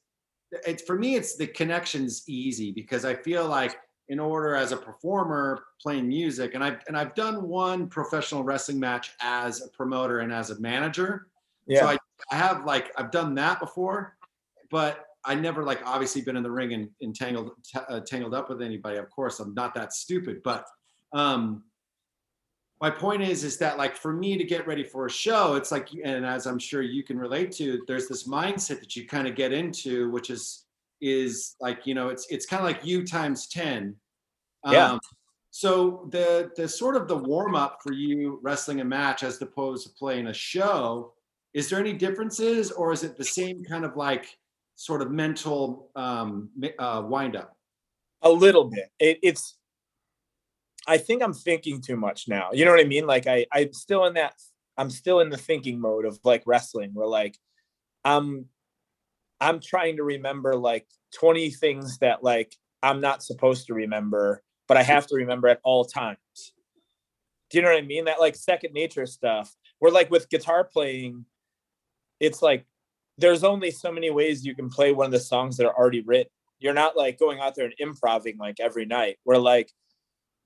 [0.65, 4.77] it's for me, it's the connection's easy because I feel like in order as a
[4.77, 10.19] performer playing music, and I've and I've done one professional wrestling match as a promoter
[10.19, 11.27] and as a manager.
[11.67, 11.81] Yeah.
[11.81, 11.97] So I,
[12.31, 14.15] I have like I've done that before,
[14.71, 18.47] but I never like obviously been in the ring and entangled t- uh, tangled up
[18.47, 18.97] with anybody.
[18.97, 20.65] Of course, I'm not that stupid, but
[21.13, 21.63] um
[22.81, 25.71] my point is is that like for me to get ready for a show it's
[25.71, 29.27] like and as i'm sure you can relate to there's this mindset that you kind
[29.27, 30.65] of get into which is
[31.01, 33.95] is like you know it's it's kind of like you times 10
[34.69, 34.91] Yeah.
[34.91, 34.99] um,
[35.51, 39.87] so the the sort of the warm up for you wrestling a match as opposed
[39.87, 41.13] to playing a show
[41.53, 44.37] is there any differences or is it the same kind of like
[44.75, 47.55] sort of mental um uh wind up
[48.21, 48.91] a little bit.
[48.99, 49.57] It, it's
[50.87, 52.49] I think I'm thinking too much now.
[52.53, 53.07] You know what I mean?
[53.07, 54.33] Like I I'm still in that
[54.77, 57.37] I'm still in the thinking mode of like wrestling where like
[58.03, 58.45] I'm
[59.41, 64.77] I'm trying to remember like 20 things that like I'm not supposed to remember, but
[64.77, 66.17] I have to remember at all times.
[67.49, 68.05] Do you know what I mean?
[68.05, 69.53] That like second nature stuff.
[69.79, 71.25] Where like with guitar playing,
[72.19, 72.65] it's like
[73.17, 76.01] there's only so many ways you can play one of the songs that are already
[76.01, 76.31] written.
[76.59, 79.17] You're not like going out there and improving like every night.
[79.25, 79.71] We're like,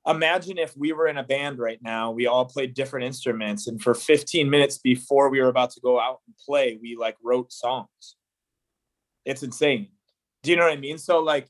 [0.08, 3.82] imagine if we were in a band right now, we all played different instruments, and
[3.82, 7.52] for 15 minutes before we were about to go out and play, we like wrote
[7.52, 8.16] songs.
[9.26, 9.90] It's insane.
[10.44, 10.98] Do you know what I mean?
[10.98, 11.48] So like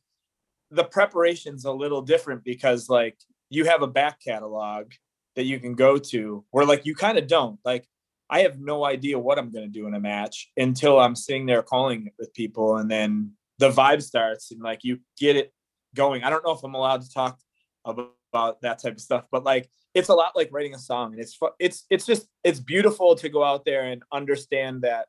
[0.72, 3.18] the preparation's a little different because like
[3.50, 4.92] you have a back catalog
[5.36, 7.60] that you can go to where like you kind of don't.
[7.64, 7.88] Like
[8.30, 11.46] I have no idea what I'm going to do in a match until I'm sitting
[11.46, 15.52] there calling it with people and then the vibe starts and like you get it
[15.96, 16.24] going.
[16.24, 17.40] I don't know if I'm allowed to talk
[17.86, 21.14] about, about that type of stuff, but like it's a lot like writing a song
[21.14, 25.08] and it's fu- it's it's just it's beautiful to go out there and understand that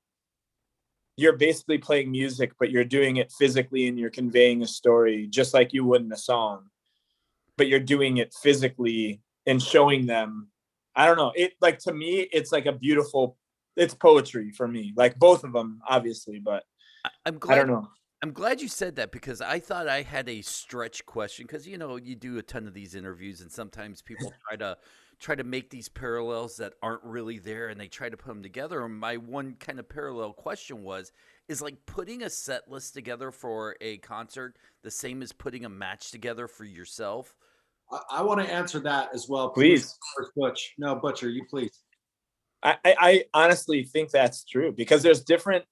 [1.16, 5.52] you're basically playing music but you're doing it physically and you're conveying a story just
[5.52, 6.64] like you would in a song
[7.56, 10.48] but you're doing it physically and showing them
[10.96, 13.36] i don't know it like to me it's like a beautiful
[13.76, 16.64] it's poetry for me like both of them obviously but
[17.26, 17.88] I'm i don't know
[18.22, 21.78] I'm glad you said that because I thought I had a stretch question because you
[21.78, 24.76] know you do a ton of these interviews and sometimes people try to
[25.18, 28.42] try to make these parallels that aren't really there and they try to put them
[28.42, 28.84] together.
[28.84, 31.12] And my one kind of parallel question was
[31.48, 35.68] is like putting a set list together for a concert the same as putting a
[35.68, 37.34] match together for yourself.
[37.90, 39.98] i, I want to answer that as well Please.
[40.16, 41.80] First, butch no butcher you please
[42.62, 45.66] I, I I honestly think that's true because there's different I-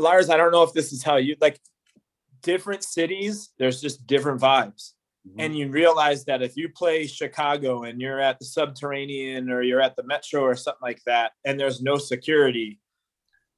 [0.00, 1.60] Lars, I don't know if this is how you like
[2.42, 4.92] different cities, there's just different vibes.
[5.38, 9.82] And you realize that if you play Chicago and you're at the subterranean or you're
[9.82, 12.80] at the metro or something like that, and there's no security,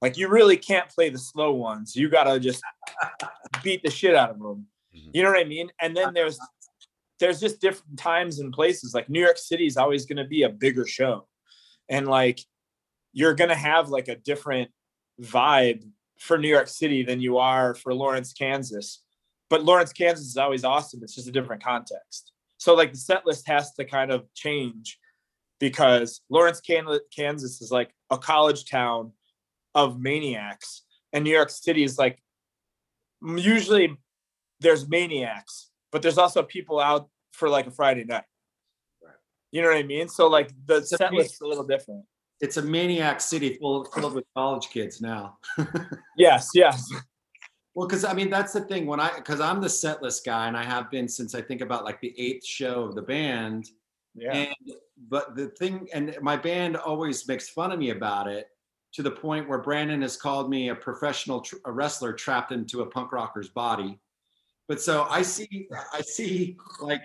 [0.01, 1.95] Like you really can't play the slow ones.
[1.95, 2.61] You gotta just
[3.63, 4.67] beat the shit out of them.
[4.95, 5.11] Mhm.
[5.15, 5.71] You know what I mean?
[5.81, 6.39] And then there's
[7.21, 8.93] there's just different times and places.
[8.95, 11.29] Like New York City is always going to be a bigger show,
[11.89, 12.41] and like
[13.13, 14.71] you're going to have like a different
[15.21, 15.89] vibe
[16.23, 19.03] for New York City than you are for Lawrence, Kansas.
[19.51, 21.01] But Lawrence, Kansas is always awesome.
[21.03, 22.33] It's just a different context.
[22.59, 24.99] So like the set list has to kind of change
[25.59, 29.13] because Lawrence, Kansas is like a college town
[29.75, 30.83] of maniacs,
[31.13, 32.23] and New York City is like
[33.21, 33.97] usually
[34.61, 38.25] there's maniacs, but there's also people out for like a Friday night.
[39.03, 39.15] Right.
[39.51, 40.09] You know what I mean?
[40.09, 42.05] So like the set list is a little different.
[42.43, 45.39] It's a maniac city full filled with college kids now.
[46.19, 46.93] Yes, yes.
[47.75, 50.47] Well, because I mean that's the thing when I because I'm the set list guy
[50.47, 53.71] and I have been since I think about like the eighth show of the band.
[54.15, 54.35] Yeah.
[54.35, 54.75] And
[55.09, 58.49] but the thing, and my band always makes fun of me about it
[58.93, 62.83] to the point where Brandon has called me a professional tr- a wrestler trapped into
[62.83, 63.99] a punk rocker's body.
[64.69, 67.03] But so I see, I see like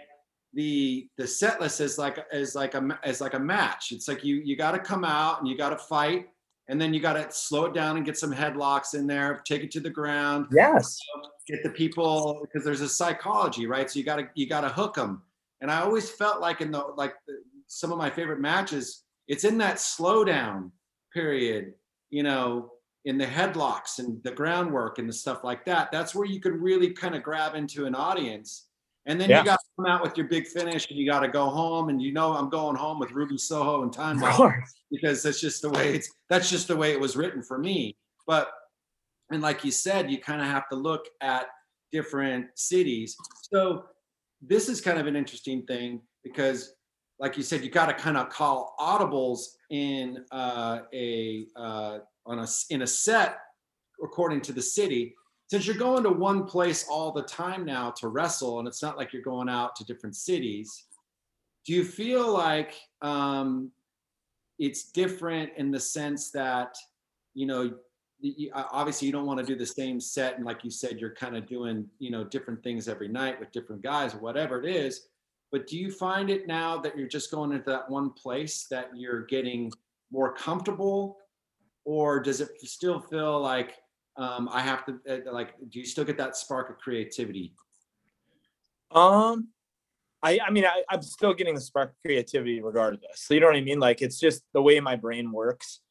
[0.54, 3.92] the the set list is like is like a as like a match.
[3.92, 6.28] It's like you you got to come out and you got to fight,
[6.68, 9.64] and then you got to slow it down and get some headlocks in there, take
[9.64, 11.00] it to the ground, Yes.
[11.48, 13.90] get the people because there's a psychology, right?
[13.90, 15.22] So you got to you got to hook them.
[15.62, 17.36] And I always felt like in the like the,
[17.68, 20.72] some of my favorite matches, it's in that slowdown
[21.14, 21.74] period,
[22.10, 22.72] you know,
[23.06, 25.92] in the headlocks and the groundwork and the stuff like that.
[25.92, 28.67] That's where you can really kind of grab into an audience.
[29.08, 29.40] And then Yeah.
[29.40, 31.90] you got to come out with your big finish and you got to go home.
[31.90, 34.20] And you know, I'm going home with Ruby Soho and Time
[34.92, 37.98] because that's just the way it's that's just the way it was written for me
[38.26, 38.52] but
[39.32, 41.48] and like you said you kind of have to look at
[41.92, 43.86] different cities so
[44.42, 46.74] this is kind of an interesting thing because
[47.20, 52.40] like you said you got to kind of call audibles in uh, a uh, on
[52.40, 53.40] a in a set
[54.04, 55.16] according to the city
[55.48, 58.98] since you're going to one place all the time now to wrestle and it's not
[58.98, 60.86] like you're going out to different cities
[61.66, 63.72] do you feel like um,
[64.58, 66.76] it's different in the sense that
[67.34, 67.74] you know
[68.54, 71.38] obviously you don't want to do the same set and like you said you're kind
[71.38, 75.08] of doing you know different things every night with different guys or whatever it is
[75.52, 78.90] but do you find it now that you're just going into that one place that
[78.96, 79.72] you're getting
[80.12, 81.18] more comfortable?
[81.86, 83.76] Or does it still feel like
[84.18, 87.54] um, i have to uh, like do you still get that spark of creativity
[88.92, 89.50] Um,
[90.24, 93.16] I I mean I, I'm still getting the spark of creativity regardless.
[93.16, 93.80] So you know what I mean?
[93.80, 95.82] Like it's just the way my brain works.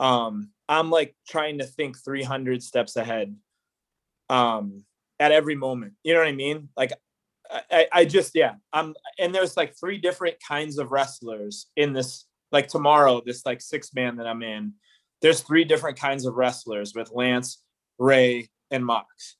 [0.00, 3.36] Um, I'm like trying to think 300 steps ahead.
[4.28, 4.84] Um,
[5.20, 5.92] at every moment.
[6.02, 6.68] You know what I mean?
[6.76, 6.92] Like
[7.50, 8.54] I, I- I just yeah.
[8.72, 12.26] I'm and there's like three different kinds of wrestlers in this.
[12.52, 14.74] Like tomorrow, this like six man that I'm in.
[15.24, 17.62] There's three different kinds of wrestlers with Lance,
[17.98, 19.38] Ray, and Mox.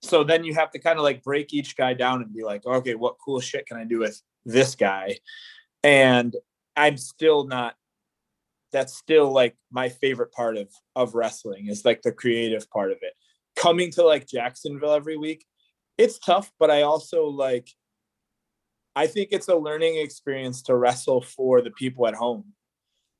[0.00, 2.64] So then you have to kind of like break each guy down and be like,
[2.64, 5.18] okay, what cool shit can I do with this guy?
[5.84, 6.34] And
[6.76, 7.74] I'm still not
[8.72, 12.96] that's still like my favorite part of of wrestling is like the creative part of
[13.02, 13.12] it.
[13.54, 15.44] Coming to like Jacksonville every week,
[15.98, 17.68] it's tough, but I also like
[18.96, 22.54] I think it's a learning experience to wrestle for the people at home.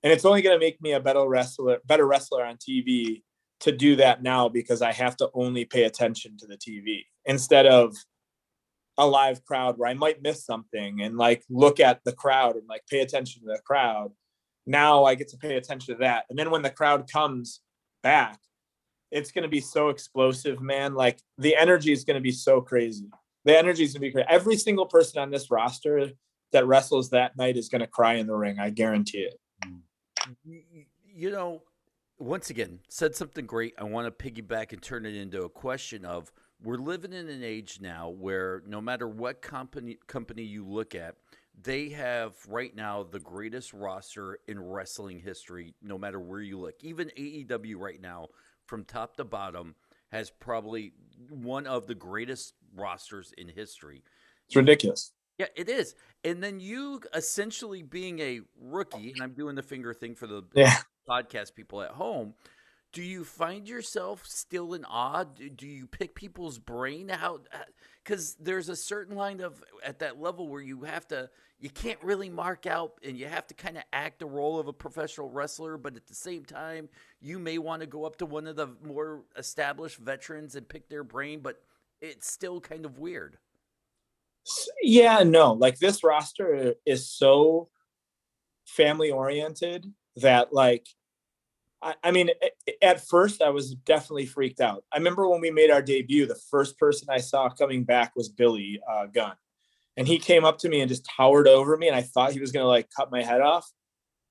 [0.02, 3.22] And it's only going to make me a better wrestler, better wrestler on TV
[3.60, 7.66] to do that now because I have to only pay attention to the TV instead
[7.66, 7.94] of
[8.98, 12.66] a live crowd where I might miss something and like look at the crowd and
[12.68, 14.10] like pay attention to the crowd.
[14.66, 16.24] Now I get to pay attention to that.
[16.28, 17.60] And then when the crowd comes
[18.02, 18.38] back,
[19.12, 20.94] it's going to be so explosive, man.
[20.94, 23.06] Like the energy is going to be so crazy.
[23.44, 24.26] The energy is going to be crazy.
[24.28, 26.10] Every single person on this roster
[26.52, 28.58] that wrestles that night is going to cry in the ring.
[28.58, 29.38] I guarantee it.
[30.44, 31.62] You know,
[32.18, 33.74] once again, said something great.
[33.78, 36.32] I want to piggyback and turn it into a question of
[36.62, 41.16] we're living in an age now where no matter what company company you look at,
[41.60, 46.82] they have right now the greatest roster in wrestling history, no matter where you look.
[46.82, 48.28] Even AEW right now,
[48.66, 49.74] from top to bottom,
[50.10, 50.92] has probably
[51.28, 54.02] one of the greatest rosters in history.
[54.46, 55.12] It's ridiculous.
[55.42, 55.96] Yeah, it is.
[56.22, 60.42] And then you essentially being a rookie, and I'm doing the finger thing for the
[60.54, 60.76] Yeah.
[61.08, 62.34] podcast people at home.
[62.92, 65.24] Do you find yourself still in awe?
[65.24, 67.08] Do, you pick people's brain?
[67.08, 67.40] How?
[67.52, 67.58] Uh,
[68.04, 72.00] because there's a certain line of at that level where you have to, you can't
[72.04, 75.30] really mark out, and you have to kind of act the role of a professional
[75.30, 76.88] wrestler, but at the same time,
[77.20, 80.88] you may want to go up to one of the more established veterans and pick
[80.88, 81.62] their brain, but
[82.00, 83.38] it's still kind of weird.
[84.82, 87.68] Yeah, no, like this roster is so
[88.66, 90.86] family oriented that like
[91.82, 92.30] I, I mean
[92.82, 94.84] at first I was definitely freaked out.
[94.92, 98.28] I remember when we made our debut, the first person I saw coming back was
[98.28, 99.34] Billy uh, Gunn.
[99.96, 101.86] And he came up to me and just towered over me.
[101.86, 103.70] And I thought he was going to like cut my head off.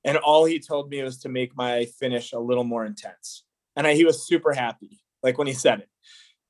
[0.04, 3.44] And all he told me was to make my finish a little more intense.
[3.76, 5.88] And I, he was super happy, like when he said it.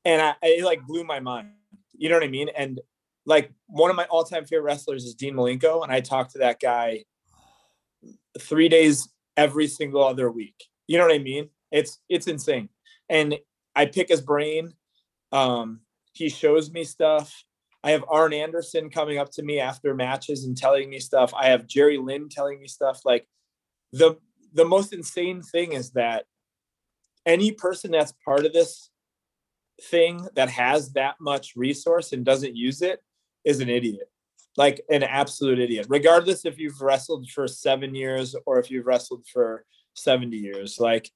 [0.06, 1.50] And I, it like blew my mind.
[1.92, 2.48] You know what I mean?
[2.56, 2.80] And
[3.24, 5.82] like one of my all time favorite wrestlers is Dean Malenko.
[5.82, 7.04] And I talk to that guy
[8.38, 10.64] three days every single other week.
[10.86, 11.48] You know what I mean?
[11.70, 12.68] It's it's insane.
[13.08, 13.36] And
[13.74, 14.72] I pick his brain.
[15.30, 15.80] Um,
[16.12, 17.44] he shows me stuff.
[17.84, 21.32] I have Arn Anderson coming up to me after matches and telling me stuff.
[21.34, 23.00] I have Jerry Lynn telling me stuff.
[23.04, 23.26] Like
[23.92, 24.16] the
[24.52, 26.24] the most insane thing is that
[27.24, 28.90] any person that's part of this
[29.80, 33.00] thing that has that much resource and doesn't use it
[33.44, 34.08] is an idiot.
[34.56, 35.86] Like an absolute idiot.
[35.88, 40.78] Regardless if you've wrestled for seven years or if you've wrestled for 70 years.
[40.78, 41.10] Like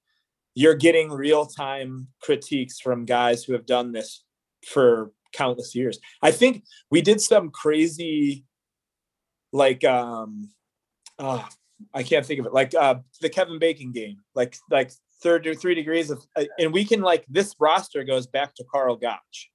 [0.54, 4.24] you're getting real-time critiques from guys who have done this
[4.66, 5.98] for countless years.
[6.22, 8.44] I think we did some crazy
[9.52, 10.50] like um
[11.18, 11.46] oh,
[11.94, 12.52] i can't think of it.
[12.52, 14.18] Like uh the kevin bacon game.
[14.34, 18.26] Like like third or three degrees of uh, and we can like this roster goes
[18.26, 19.50] back to Carl gotch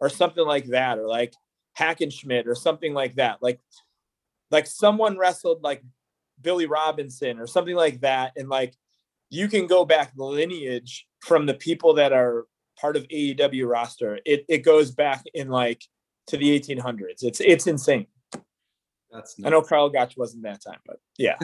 [0.00, 1.34] or something like that or like
[1.78, 3.60] hackenschmidt or something like that like
[4.50, 5.82] like someone wrestled like
[6.40, 8.74] billy robinson or something like that and like
[9.30, 12.46] you can go back the lineage from the people that are
[12.78, 14.18] part of AEW roster.
[14.24, 15.82] It it goes back in like
[16.28, 17.22] to the 1800s.
[17.22, 18.06] It's it's insane.
[19.10, 21.36] That's I know Carl Gotch wasn't that time, but yeah.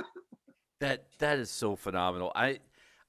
[0.80, 2.32] that that is so phenomenal.
[2.34, 2.58] I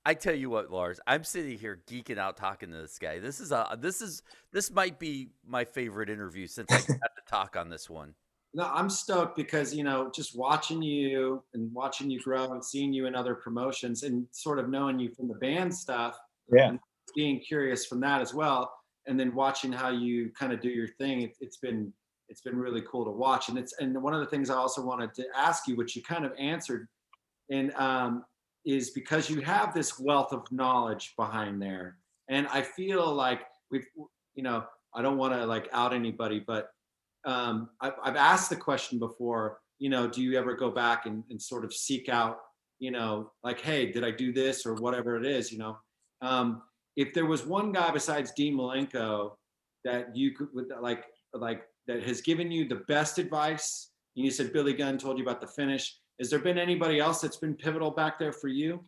[0.05, 3.19] I tell you what, Lars, I'm sitting here geeking out talking to this guy.
[3.19, 7.21] This is a this is this might be my favorite interview since I got to
[7.29, 8.15] talk on this one.
[8.53, 12.91] No, I'm stoked because you know, just watching you and watching you grow and seeing
[12.91, 16.17] you in other promotions and sort of knowing you from the band stuff.
[16.51, 16.73] Yeah.
[17.15, 18.73] being curious from that as well,
[19.07, 21.21] and then watching how you kind of do your thing.
[21.21, 21.93] It, it's been
[22.27, 23.49] it's been really cool to watch.
[23.49, 26.01] And it's and one of the things I also wanted to ask you, which you
[26.01, 26.87] kind of answered,
[27.51, 28.23] and um,
[28.65, 31.97] is because you have this wealth of knowledge behind there,
[32.29, 33.85] and I feel like we've
[34.35, 36.69] you know I don't want to like out anybody, but
[37.25, 41.23] um, I've, I've asked the question before, you know, do you ever go back and,
[41.29, 42.39] and sort of seek out,
[42.79, 45.77] you know, like, hey, did I do this or whatever it is, you know?
[46.21, 46.63] Um,
[46.95, 49.31] if there was one guy besides Dean Malenko
[49.85, 50.49] that you could
[50.81, 55.17] like, like that has given you the best advice, and you said Billy Gunn told
[55.17, 55.97] you about the finish.
[56.21, 58.85] Has there been anybody else that's been pivotal back there for you?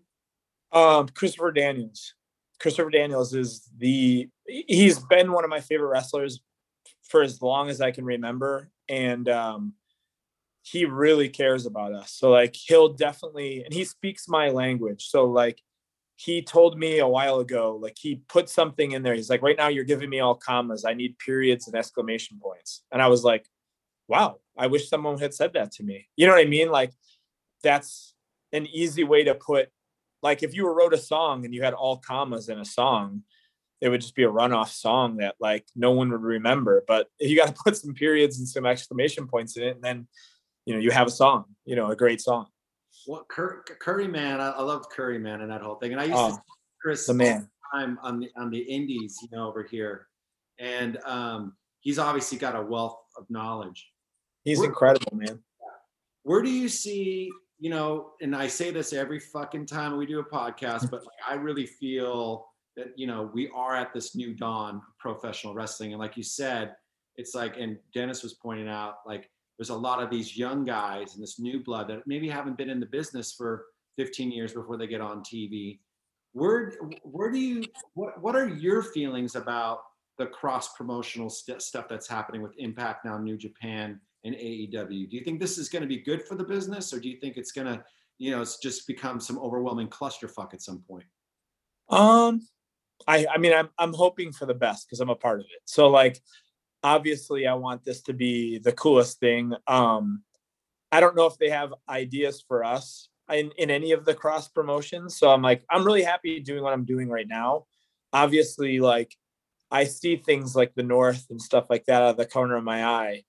[0.71, 2.13] Um, Christopher Daniels.
[2.59, 6.41] Christopher Daniels is the he's been one of my favorite wrestlers
[7.01, 8.69] for as long as I can remember.
[8.87, 9.73] And um,
[10.61, 12.11] he really cares about us.
[12.11, 15.07] So like he'll definitely and he speaks my language.
[15.07, 15.59] So like
[16.15, 19.15] he told me a while ago, like he put something in there.
[19.15, 20.85] He's like, right now you're giving me all commas.
[20.85, 22.83] I need periods and exclamation points.
[22.91, 23.47] And I was like,
[24.07, 26.09] wow, I wish someone had said that to me.
[26.15, 26.69] You know what I mean?
[26.69, 26.91] Like
[27.63, 28.13] that's
[28.51, 29.69] an easy way to put
[30.21, 33.23] like if you wrote a song and you had all commas in a song,
[33.81, 36.83] it would just be a runoff song that like no one would remember.
[36.87, 40.07] But you got to put some periods and some exclamation points in it, and then
[40.65, 42.47] you know you have a song, you know, a great song.
[43.07, 46.05] Well, Cur- Curry Man, I, I loved Curry Man and that whole thing, and I
[46.05, 46.41] used Oh, to
[46.81, 47.49] Chris the man.
[47.73, 50.07] time on the on the indies, you know, over here,
[50.59, 53.89] and um, he's obviously got a wealth of knowledge.
[54.45, 55.39] He's We're- incredible, man.
[56.25, 57.29] Where do you see,
[57.63, 61.15] you know, and I say this every fucking time we do a podcast, but like,
[61.25, 62.45] I really feel
[62.75, 66.23] that you know we are at this new dawn of professional wrestling, and like you
[66.23, 66.75] said,
[67.15, 71.13] it's like, and Dennis was pointing out, like there's a lot of these young guys
[71.13, 73.63] and this new blood that maybe haven't been in the business for
[73.95, 75.79] 15 years before they get on TV.
[76.33, 76.73] Where
[77.03, 79.83] where do you what what are your feelings about
[80.17, 85.09] the cross promotional st- stuff that's happening with Impact now, New Japan, and AEW?
[85.09, 87.17] Do you think this is going to be good for the business, or do you
[87.17, 87.83] think it's going to,
[88.17, 91.05] you know, it's just become some overwhelming clusterfuck at some point?
[91.89, 92.41] Um,
[93.07, 95.61] I I mean I'm I'm hoping for the best because I'm a part of it.
[95.65, 96.21] So like
[96.83, 99.53] obviously I want this to be the coolest thing.
[99.67, 100.23] Um
[100.91, 104.47] I don't know if they have ideas for us in, in any of the cross
[104.47, 105.17] promotions.
[105.17, 107.65] So I'm like, I'm really happy doing what I'm doing right now.
[108.11, 109.15] Obviously, like
[109.71, 112.63] I see things like the North and stuff like that out of the corner of
[112.63, 113.23] my eye.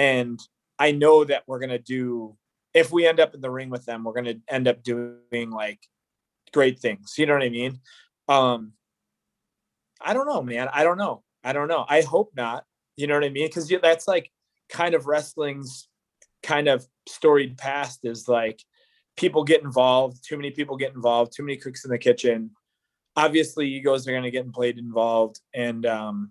[0.00, 0.40] And
[0.78, 2.34] I know that we're gonna do
[2.72, 5.80] if we end up in the ring with them, we're gonna end up doing like
[6.54, 7.16] great things.
[7.18, 7.80] You know what I mean?
[8.28, 8.72] Um
[10.00, 10.70] I don't know, man.
[10.72, 11.22] I don't know.
[11.44, 11.84] I don't know.
[11.86, 12.64] I hope not.
[12.96, 13.46] You know what I mean?
[13.46, 14.30] Because that's like
[14.70, 15.88] kind of wrestling's
[16.42, 18.62] kind of storied past is like
[19.18, 22.52] people get involved, too many people get involved, too many cooks in the kitchen.
[23.16, 26.30] Obviously, egos are going to get played involved, and um,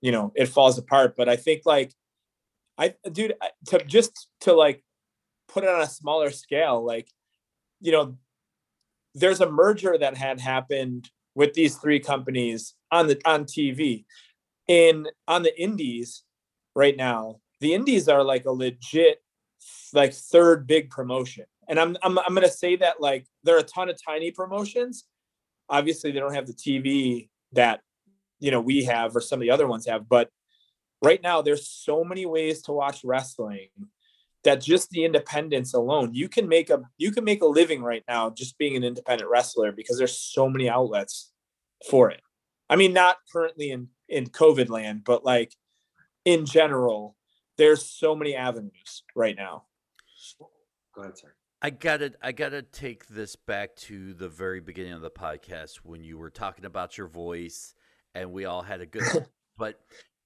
[0.00, 1.14] you know it falls apart.
[1.16, 1.92] But I think like,
[2.80, 3.34] I dude,
[3.66, 4.82] to just to like
[5.48, 7.08] put it on a smaller scale, like,
[7.80, 8.16] you know,
[9.14, 14.04] there's a merger that had happened with these three companies on the on TV.
[14.66, 16.22] In on the indies
[16.74, 19.22] right now, the indies are like a legit
[19.92, 21.44] like third big promotion.
[21.68, 25.04] And I'm I'm I'm gonna say that like there are a ton of tiny promotions.
[25.68, 27.80] Obviously, they don't have the TV that
[28.38, 30.30] you know we have or some of the other ones have, but
[31.02, 33.68] right now there's so many ways to watch wrestling
[34.44, 38.04] that just the independence alone you can make a you can make a living right
[38.08, 41.32] now just being an independent wrestler because there's so many outlets
[41.88, 42.20] for it
[42.68, 45.54] i mean not currently in in covid land but like
[46.24, 47.16] in general
[47.56, 49.64] there's so many avenues right now
[50.94, 51.32] go ahead sir
[51.62, 56.02] I gotta, I gotta take this back to the very beginning of the podcast when
[56.02, 57.74] you were talking about your voice,
[58.14, 59.02] and we all had a good.
[59.58, 59.78] but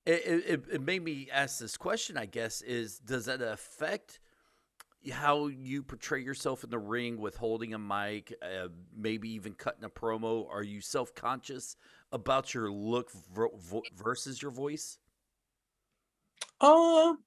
[0.07, 2.17] it, it, it made me ask this question.
[2.17, 4.21] I guess is does that affect
[5.13, 9.85] how you portray yourself in the ring with holding a mic, uh, maybe even cutting
[9.85, 10.49] a promo?
[10.51, 11.77] Are you self conscious
[12.13, 13.11] about your look
[13.97, 14.99] versus your voice?
[16.61, 17.19] Um,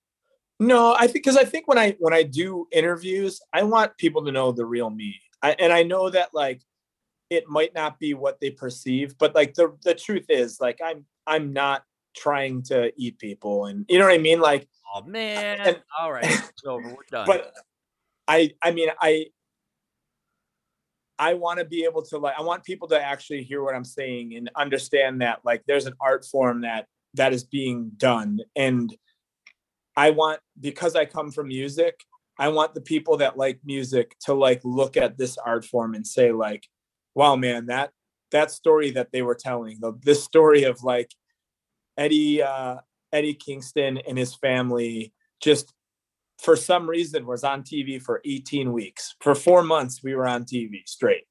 [0.59, 4.25] no, I think because I think when I when I do interviews, I want people
[4.25, 5.19] to know the real me.
[5.41, 6.61] I, and I know that like
[7.29, 11.05] it might not be what they perceive, but like the the truth is like I'm
[11.27, 11.83] I'm not
[12.17, 14.39] trying to eat people and you know what I mean?
[14.39, 15.59] Like oh man.
[15.61, 16.87] And, All right, it's over.
[16.87, 17.27] We're done.
[17.27, 17.53] But
[18.27, 19.27] I I mean I
[21.19, 23.85] I want to be able to like I want people to actually hear what I'm
[23.85, 28.95] saying and understand that like there's an art form that that is being done and
[29.97, 32.03] I want because I come from music,
[32.37, 36.05] I want the people that like music to like look at this art form and
[36.05, 36.67] say like,
[37.15, 37.89] wow, man, that
[38.31, 41.11] that story that they were telling, the this story of like
[41.97, 42.77] Eddie uh,
[43.11, 45.73] Eddie Kingston and his family just
[46.39, 49.15] for some reason was on TV for 18 weeks.
[49.21, 51.23] For four months, we were on TV straight.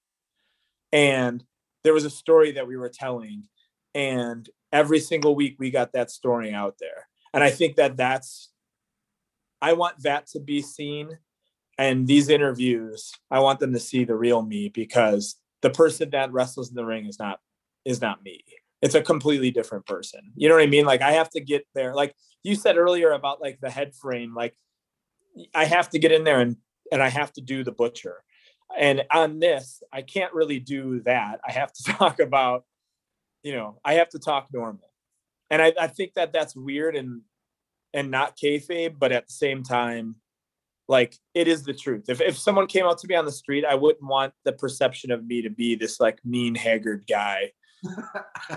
[0.92, 1.44] And
[1.84, 3.44] there was a story that we were telling.
[3.94, 7.08] And every single week, we got that story out there.
[7.32, 8.50] And I think that that's
[9.62, 11.18] I want that to be seen.
[11.78, 16.32] And these interviews, I want them to see the real me because the person that
[16.32, 17.40] wrestles in the ring is not
[17.84, 18.42] is not me.
[18.82, 20.32] It's a completely different person.
[20.36, 20.84] You know what I mean?
[20.84, 21.94] Like I have to get there.
[21.94, 24.54] Like you said earlier about like the head frame, like
[25.54, 26.56] I have to get in there and
[26.92, 28.22] and I have to do the butcher.
[28.78, 31.40] And on this, I can't really do that.
[31.46, 32.64] I have to talk about,
[33.42, 34.90] you know, I have to talk normal.
[35.50, 37.22] And I, I think that that's weird and
[37.94, 40.16] and not kayfabe, but at the same time,
[40.88, 42.04] like it is the truth.
[42.08, 45.10] If if someone came out to me on the street, I wouldn't want the perception
[45.10, 47.52] of me to be this like mean, haggard guy.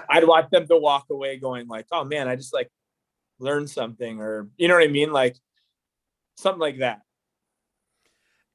[0.09, 2.69] I'd want them to walk away going like, "Oh man, I just like
[3.39, 5.35] learned something," or you know what I mean, like
[6.37, 7.01] something like that.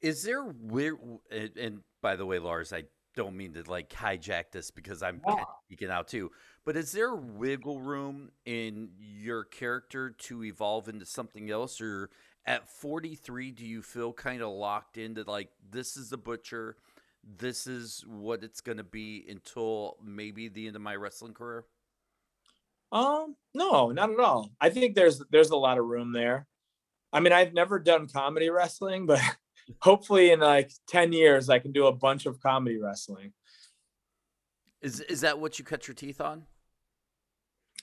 [0.00, 0.98] Is there weird?
[1.30, 2.84] And by the way, Lars, I
[3.16, 5.44] don't mean to like hijack this because I'm yeah.
[5.70, 6.30] geeking out too.
[6.64, 12.10] But is there wiggle room in your character to evolve into something else, or
[12.46, 16.76] at 43, do you feel kind of locked into like this is the butcher,
[17.38, 21.64] this is what it's going to be until maybe the end of my wrestling career?
[22.92, 24.50] Um, no, not at all.
[24.60, 26.46] I think there's there's a lot of room there.
[27.12, 29.20] I mean, I've never done comedy wrestling, but
[29.80, 33.32] hopefully in like 10 years I can do a bunch of comedy wrestling.
[34.82, 36.44] Is is that what you cut your teeth on?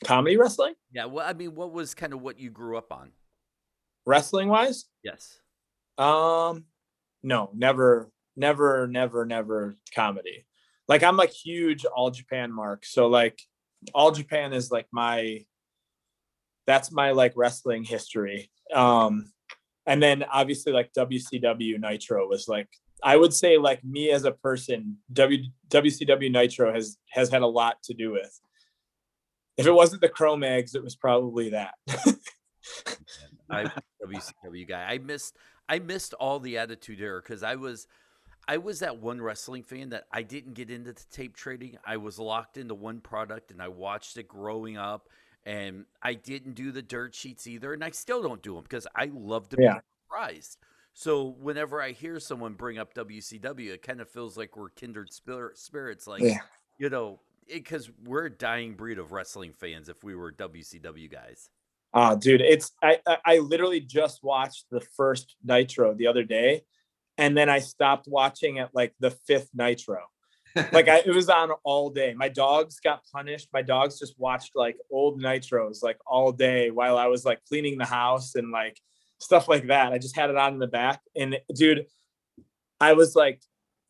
[0.03, 0.75] Comedy wrestling?
[0.91, 3.11] Yeah, well I mean what was kind of what you grew up on?
[4.05, 4.85] Wrestling wise?
[5.03, 5.39] Yes.
[5.97, 6.65] Um
[7.23, 10.45] no, never never never never comedy.
[10.87, 12.85] Like I'm like huge all Japan mark.
[12.85, 13.39] So like
[13.93, 15.45] all Japan is like my
[16.67, 18.51] that's my like wrestling history.
[18.73, 19.31] Um
[19.85, 22.69] and then obviously like WCW Nitro was like
[23.03, 27.47] I would say like me as a person, w, WCW Nitro has has had a
[27.47, 28.39] lot to do with.
[29.57, 31.73] If it wasn't the Cro-Mags, it was probably that.
[33.49, 33.69] I
[34.05, 34.85] WCW guy.
[34.87, 35.35] I missed
[35.67, 37.87] I missed all the Attitude Era because I was
[38.47, 41.77] I was that one wrestling fan that I didn't get into the tape trading.
[41.85, 45.07] I was locked into one product and I watched it growing up
[45.45, 48.87] and I didn't do the dirt sheets either, and I still don't do them because
[48.95, 49.73] I love to yeah.
[49.75, 50.57] be surprised.
[50.93, 55.11] So whenever I hear someone bring up WCW, it kind of feels like we're kindred
[55.11, 56.05] spirit, spirits.
[56.05, 56.39] Like yeah.
[56.77, 59.89] you know, because we're a dying breed of wrestling fans.
[59.89, 61.49] If we were WCW guys,
[61.93, 66.63] ah, uh, dude, it's I I literally just watched the first Nitro the other day,
[67.17, 69.99] and then I stopped watching at like the fifth Nitro.
[70.71, 72.13] like I, it was on all day.
[72.13, 73.49] My dogs got punished.
[73.53, 77.77] My dogs just watched like old nitros like all day while I was like cleaning
[77.77, 78.77] the house and like
[79.19, 79.93] stuff like that.
[79.93, 80.99] I just had it on in the back.
[81.15, 81.85] And dude,
[82.81, 83.41] I was like,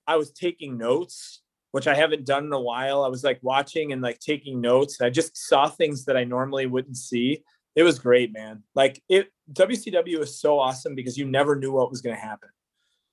[0.05, 1.41] I was taking notes,
[1.71, 3.03] which I haven't done in a while.
[3.03, 5.01] I was like watching and like taking notes.
[5.01, 7.43] I just saw things that I normally wouldn't see.
[7.75, 8.63] It was great, man.
[8.75, 12.49] Like it WCW was so awesome because you never knew what was going to happen.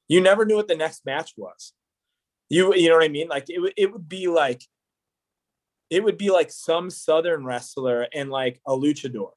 [0.09, 1.73] You never knew what the next match was
[2.51, 3.29] you you know what I mean?
[3.29, 4.63] Like it it would be like
[5.91, 9.31] it would be like some southern wrestler and like a luchador.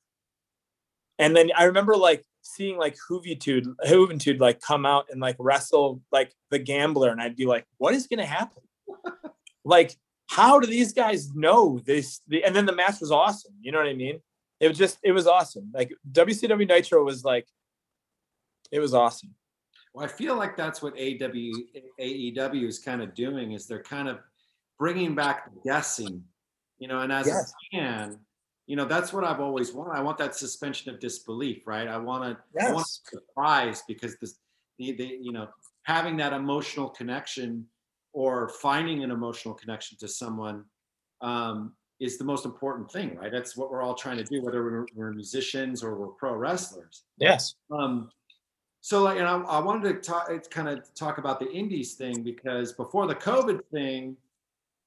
[1.17, 6.01] And then I remember like seeing like Juventud, Juventud like come out and like wrestle
[6.11, 8.63] like the gambler, and I'd be like, what is gonna happen?
[9.65, 9.95] like,
[10.29, 12.21] how do these guys know this?
[12.45, 13.53] And then the match was awesome.
[13.61, 14.19] You know what I mean?
[14.59, 15.71] It was just it was awesome.
[15.73, 17.47] Like WCW Nitro was like
[18.71, 19.35] it was awesome.
[19.93, 21.51] Well, I feel like that's what AW,
[21.99, 24.19] AEW is kind of doing is they're kind of
[24.79, 26.23] bringing back the guessing,
[26.79, 27.51] you know, and as yes.
[27.51, 28.19] a fan,
[28.67, 29.91] you know, that's what I've always wanted.
[29.91, 31.87] I want that suspension of disbelief, right?
[31.87, 32.69] I want to, yes.
[32.69, 34.35] I want surprise because this,
[34.79, 35.47] the, the, you know,
[35.83, 37.65] having that emotional connection
[38.13, 40.63] or finding an emotional connection to someone
[41.21, 43.31] um, is the most important thing, right?
[43.31, 47.03] That's what we're all trying to do, whether we're, we're musicians or we're pro wrestlers.
[47.19, 47.55] Yes.
[47.71, 48.09] Um,
[48.81, 52.23] so, like, and I, I wanted to talk, kind of talk about the indies thing
[52.23, 54.17] because before the COVID thing,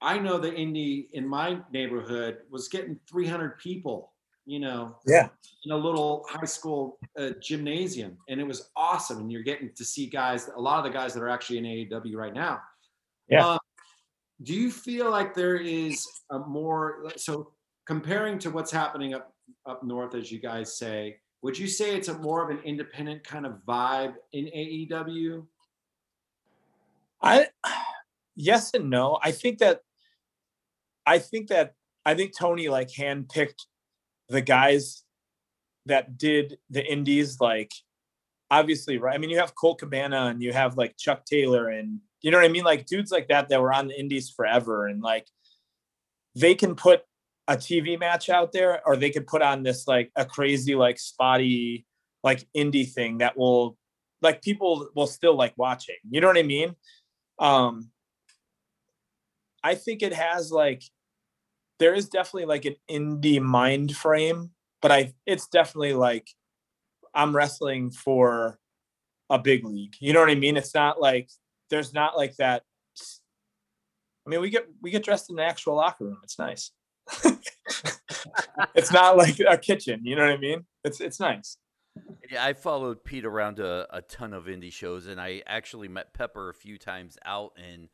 [0.02, 4.12] I know the indie in my neighborhood was getting 300 people,
[4.46, 5.28] you know, yeah,
[5.64, 9.20] in a little high school uh, gymnasium, and it was awesome.
[9.20, 11.64] And you're getting to see guys, a lot of the guys that are actually in
[11.64, 12.60] AEW right now.
[13.28, 13.46] Yeah.
[13.46, 13.58] Um,
[14.42, 17.52] do you feel like there is a more so
[17.86, 19.32] comparing to what's happening up
[19.66, 21.18] up north, as you guys say?
[21.44, 25.44] Would you say it's a more of an independent kind of vibe in AEW?
[27.20, 27.48] I
[28.34, 29.18] yes and no.
[29.22, 29.82] I think that
[31.04, 31.74] I think that
[32.06, 33.66] I think Tony like handpicked
[34.30, 35.04] the guys
[35.84, 37.72] that did the indies like
[38.50, 39.14] obviously right.
[39.14, 42.38] I mean you have Colt Cabana and you have like Chuck Taylor and you know
[42.38, 42.64] what I mean?
[42.64, 45.26] Like dudes like that that were on the indies forever and like
[46.34, 47.02] they can put
[47.48, 50.98] a TV match out there, or they could put on this like a crazy, like
[50.98, 51.86] spotty,
[52.22, 53.76] like indie thing that will
[54.22, 55.96] like people will still like watching.
[56.10, 56.74] You know what I mean?
[57.38, 57.90] Um
[59.62, 60.82] I think it has like
[61.78, 66.28] there is definitely like an indie mind frame, but I it's definitely like
[67.14, 68.58] I'm wrestling for
[69.30, 69.94] a big league.
[70.00, 70.56] You know what I mean?
[70.56, 71.28] It's not like
[71.70, 72.62] there's not like that.
[74.26, 76.18] I mean, we get we get dressed in the actual locker room.
[76.22, 76.70] It's nice.
[78.74, 80.64] it's not like a kitchen, you know what I mean?
[80.84, 81.58] It's it's nice.
[82.30, 86.14] Yeah, I followed Pete around a, a ton of indie shows, and I actually met
[86.14, 87.88] Pepper a few times out in.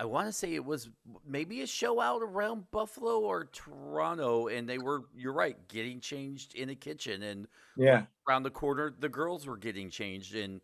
[0.00, 0.90] I want to say it was
[1.26, 6.54] maybe a show out around Buffalo or Toronto, and they were, you're right, getting changed
[6.54, 7.22] in a kitchen.
[7.24, 10.36] And yeah, around the corner, the girls were getting changed.
[10.36, 10.60] And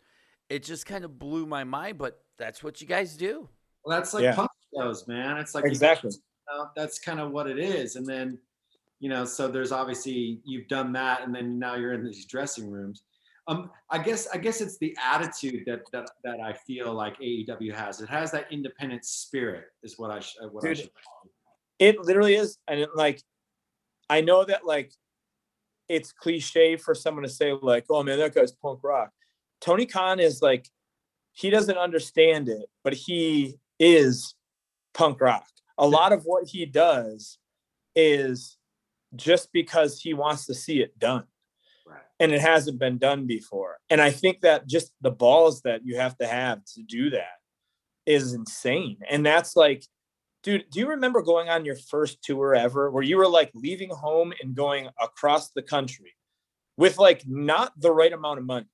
[0.48, 3.48] it just kind of blew my mind, but that's what you guys do.
[3.84, 4.36] Well, that's like yeah.
[4.36, 5.38] punk shows, man.
[5.38, 6.12] It's like exactly
[6.48, 7.96] know, that's kind of what it is.
[7.96, 8.38] And then,
[9.00, 12.70] you know, so there's obviously you've done that, and then now you're in these dressing
[12.70, 13.02] rooms.
[13.46, 17.74] Um, I guess I guess it's the attitude that that that I feel like AEW
[17.74, 18.00] has.
[18.00, 20.90] It has that independent spirit, is what I sh- what Dude, I should.
[21.78, 23.20] It literally is, and it, like,
[24.08, 24.92] I know that like,
[25.88, 29.10] it's cliche for someone to say like, "Oh man, that guy's punk rock."
[29.60, 30.68] Tony Khan is like,
[31.32, 34.34] he doesn't understand it, but he is
[34.92, 35.46] punk rock
[35.78, 37.38] a lot of what he does
[37.96, 38.56] is
[39.16, 41.24] just because he wants to see it done.
[41.86, 42.00] Right.
[42.20, 43.78] And it hasn't been done before.
[43.90, 47.38] And I think that just the balls that you have to have to do that
[48.06, 48.98] is insane.
[49.08, 49.84] And that's like,
[50.42, 53.90] dude, do you remember going on your first tour ever where you were like leaving
[53.90, 56.14] home and going across the country
[56.76, 58.66] with like not the right amount of money?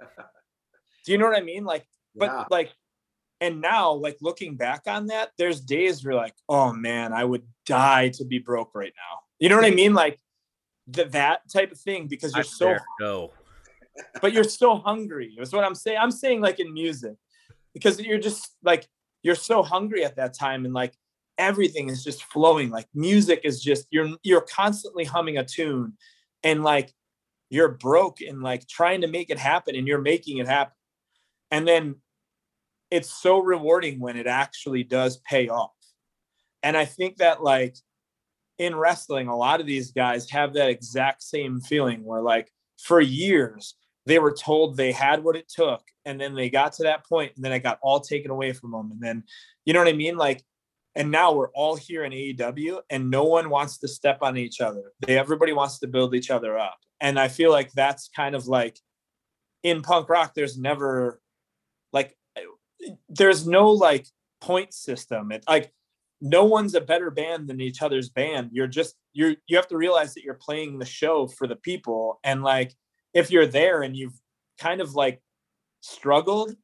[1.04, 1.64] do you know what I mean?
[1.64, 2.44] Like, but yeah.
[2.50, 2.72] like
[3.40, 7.42] and now like looking back on that there's days where like oh man i would
[7.66, 9.18] die to be broke right now.
[9.38, 9.94] You know what i mean?
[9.94, 10.18] Like
[10.92, 13.30] th- that type of thing because you're I so no
[14.22, 17.16] but you're so hungry is what i'm saying i'm saying like in music
[17.74, 18.88] because you're just like
[19.22, 20.94] you're so hungry at that time and like
[21.36, 25.92] everything is just flowing like music is just you're you're constantly humming a tune
[26.42, 26.94] and like
[27.50, 30.72] you're broke and like trying to make it happen and you're making it happen.
[31.50, 31.96] And then
[32.90, 35.70] it's so rewarding when it actually does pay off.
[36.62, 37.76] And I think that like
[38.58, 43.00] in wrestling, a lot of these guys have that exact same feeling where like for
[43.00, 43.74] years
[44.06, 47.32] they were told they had what it took and then they got to that point
[47.36, 49.22] and then it got all taken away from them and then
[49.66, 50.42] you know what i mean like
[50.94, 54.60] and now we're all here in AEW and no one wants to step on each
[54.60, 54.92] other.
[55.00, 56.78] They everybody wants to build each other up.
[57.00, 58.78] And I feel like that's kind of like
[59.62, 61.20] in punk rock there's never
[61.92, 62.16] like
[63.08, 64.06] there's no like
[64.40, 65.32] point system.
[65.32, 65.72] It like
[66.20, 68.50] no one's a better band than each other's band.
[68.52, 72.20] You're just you're you have to realize that you're playing the show for the people
[72.24, 72.74] and like
[73.14, 74.18] if you're there and you've
[74.58, 75.20] kind of like
[75.80, 76.54] struggled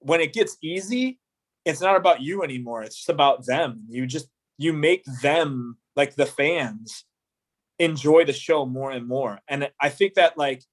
[0.00, 1.18] when it gets easy
[1.64, 6.14] it's not about you anymore it's just about them you just you make them like
[6.16, 7.04] the fans
[7.78, 10.64] enjoy the show more and more and i think that like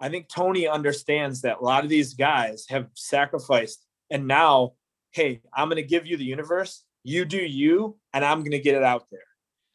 [0.00, 4.72] i think tony understands that a lot of these guys have sacrificed and now
[5.12, 8.58] hey i'm going to give you the universe you do you and i'm going to
[8.58, 9.20] get it out there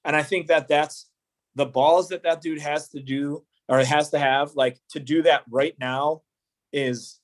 [0.05, 1.09] and i think that that's
[1.55, 5.21] the balls that that dude has to do or has to have like to do
[5.21, 6.21] that right now
[6.71, 7.19] is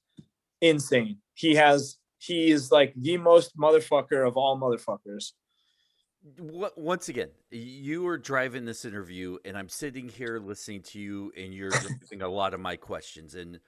[0.62, 5.32] insane he has he is like the most motherfucker of all motherfuckers.
[6.38, 11.54] Once again, you are driving this interview, and I'm sitting here listening to you, and
[11.54, 13.36] you're answering a lot of my questions.
[13.36, 13.60] And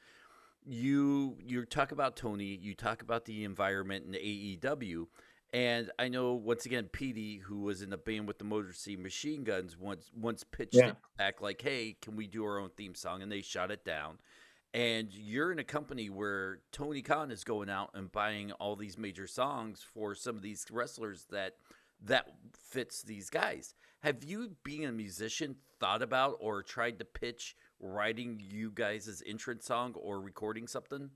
[0.66, 5.08] you you talk about Tony, you talk about the environment in AEW,
[5.54, 8.98] and I know once again, Petey, who was in the band with the Motor City
[8.98, 10.90] Machine Guns, once once pitched yeah.
[10.90, 13.86] it back like, "Hey, can we do our own theme song?" And they shot it
[13.86, 14.18] down
[14.74, 18.98] and you're in a company where Tony Khan is going out and buying all these
[18.98, 21.56] major songs for some of these wrestlers that
[22.04, 23.76] that fits these guys.
[24.02, 29.66] Have you, being a musician, thought about or tried to pitch writing you guys' entrance
[29.66, 31.10] song or recording something?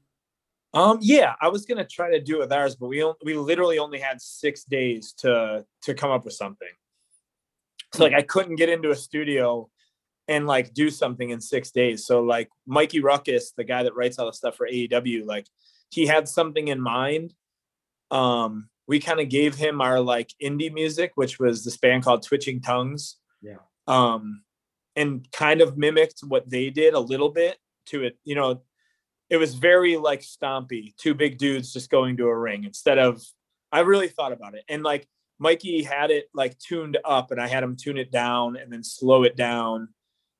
[0.74, 3.80] Um, yeah, I was gonna try to do it with ours, but we we literally
[3.80, 6.68] only had six days to to come up with something.
[7.94, 9.70] So like I couldn't get into a studio
[10.28, 12.06] and like do something in six days.
[12.06, 15.48] So like Mikey Rukus, the guy that writes all the stuff for AEW, like
[15.90, 17.34] he had something in mind.
[18.12, 22.24] Um, we kind of gave him our like indie music, which was this band called
[22.24, 23.18] Twitching Tongues.
[23.42, 23.58] Yeah.
[23.88, 24.44] Um,
[24.96, 27.58] and kind of mimicked what they did a little bit
[27.88, 28.18] to it.
[28.24, 28.62] You know,
[29.30, 33.22] it was very like stompy, two big dudes just going to a ring instead of.
[33.72, 35.08] I really thought about it, and like
[35.38, 38.84] Mikey had it like tuned up, and I had him tune it down and then
[38.84, 39.90] slow it down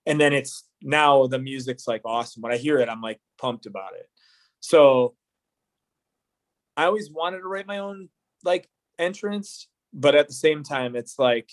[0.06, 3.66] and then it's now the music's like awesome when i hear it i'm like pumped
[3.66, 4.08] about it
[4.60, 5.16] so
[6.78, 8.10] i always wanted to write my own
[8.46, 8.70] like
[9.00, 11.50] entrance but at the same time it's like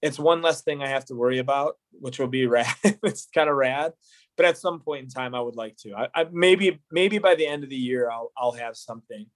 [0.00, 3.50] it's one less thing i have to worry about which will be rad it's kind
[3.50, 3.92] of rad
[4.36, 7.34] but at some point in time i would like to I, I maybe maybe by
[7.34, 9.26] the end of the year i'll i'll have something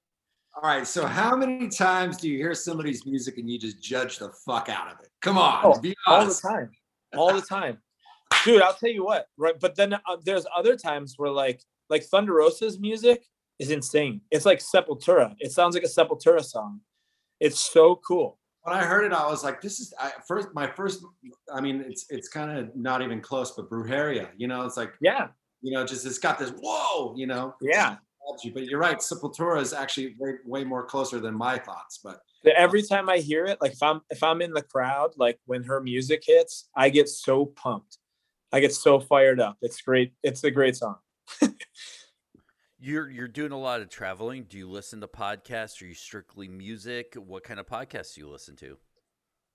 [0.55, 0.87] all right.
[0.87, 4.71] So, how many times do you hear somebody's music and you just judge the fuck
[4.71, 5.11] out of it?
[5.21, 6.71] Come on, oh, all the time,
[7.15, 7.77] all the time
[8.45, 12.03] dude i'll tell you what right but then uh, there's other times where like like
[12.05, 13.25] thunder rosa's music
[13.59, 14.21] is insane.
[14.31, 15.35] It's like sepultura.
[15.39, 16.81] It sounds like a sepultura song.
[17.41, 18.39] It's so cool.
[18.63, 21.05] When i heard it i was like this is I, first my first
[21.55, 24.93] i mean it's it's kind of not even close but brujeria you know it's like
[25.01, 25.29] yeah.
[25.63, 27.55] you know just it's got this whoa you know?
[27.61, 27.99] Yeah.
[28.53, 32.19] but you're right sepultura is actually way, way more closer than my thoughts but
[32.57, 35.63] every time i hear it like if i'm if i'm in the crowd like when
[35.63, 37.99] her music hits i get so pumped.
[38.53, 39.59] I get so fired up.
[39.61, 40.13] It's great.
[40.23, 40.97] It's a great song.
[42.79, 44.47] You're you're doing a lot of traveling.
[44.49, 45.81] Do you listen to podcasts?
[45.83, 47.15] Are you strictly music?
[47.15, 48.77] What kind of podcasts do you listen to?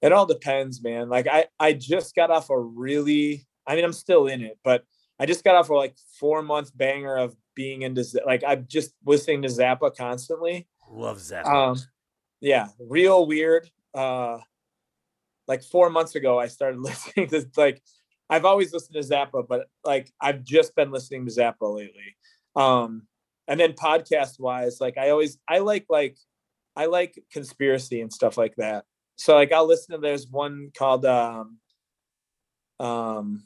[0.01, 1.09] It all depends, man.
[1.09, 4.83] Like I I just got off a really I mean I'm still in it, but
[5.19, 8.93] I just got off a like four month banger of being into like I'm just
[9.05, 10.67] listening to Zappa constantly.
[10.89, 11.45] Love Zappa.
[11.45, 11.77] Um,
[12.39, 13.69] yeah, real weird.
[13.93, 14.39] Uh,
[15.47, 17.83] like four months ago, I started listening to like
[18.31, 22.15] I've always listened to Zappa, but like I've just been listening to Zappa lately.
[22.55, 23.03] Um,
[23.51, 26.17] and then podcast wise, like I always I like like
[26.77, 28.85] I like conspiracy and stuff like that.
[29.17, 31.57] So like I'll listen to there's one called um
[32.79, 33.43] um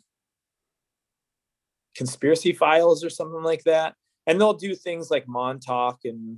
[1.98, 3.96] conspiracy files or something like that.
[4.28, 6.38] And they'll do things like Montauk and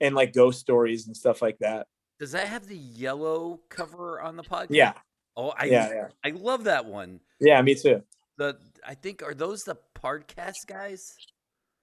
[0.00, 1.88] and like ghost stories and stuff like that.
[2.20, 4.66] Does that have the yellow cover on the podcast?
[4.70, 4.92] Yeah.
[5.36, 6.08] Oh, I yeah, yeah.
[6.24, 7.18] I love that one.
[7.40, 8.04] Yeah, me too.
[8.38, 11.16] The I think are those the podcast guys?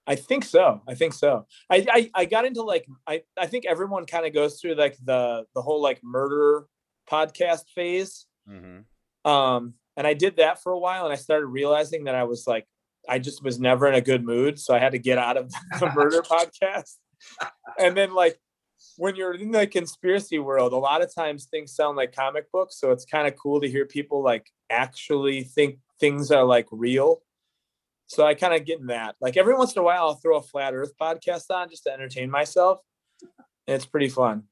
[0.08, 0.82] I think so.
[0.88, 1.46] I think so.
[1.70, 4.98] I I, I got into like I I think everyone kind of goes through like
[5.04, 6.66] the the whole like murder
[7.10, 8.26] podcast phase.
[8.50, 9.30] Mm-hmm.
[9.30, 12.48] Um, and I did that for a while, and I started realizing that I was
[12.48, 12.66] like
[13.08, 15.52] I just was never in a good mood, so I had to get out of
[15.80, 16.96] the murder podcast.
[17.80, 18.40] And then like
[18.98, 22.80] when you're in the conspiracy world, a lot of times things sound like comic books.
[22.80, 27.22] So it's kind of cool to hear people like actually think things are like real.
[28.16, 29.16] So I kind of get in that.
[29.22, 31.94] Like every once in a while, I'll throw a flat Earth podcast on just to
[31.94, 32.80] entertain myself.
[33.22, 34.44] And it's pretty fun.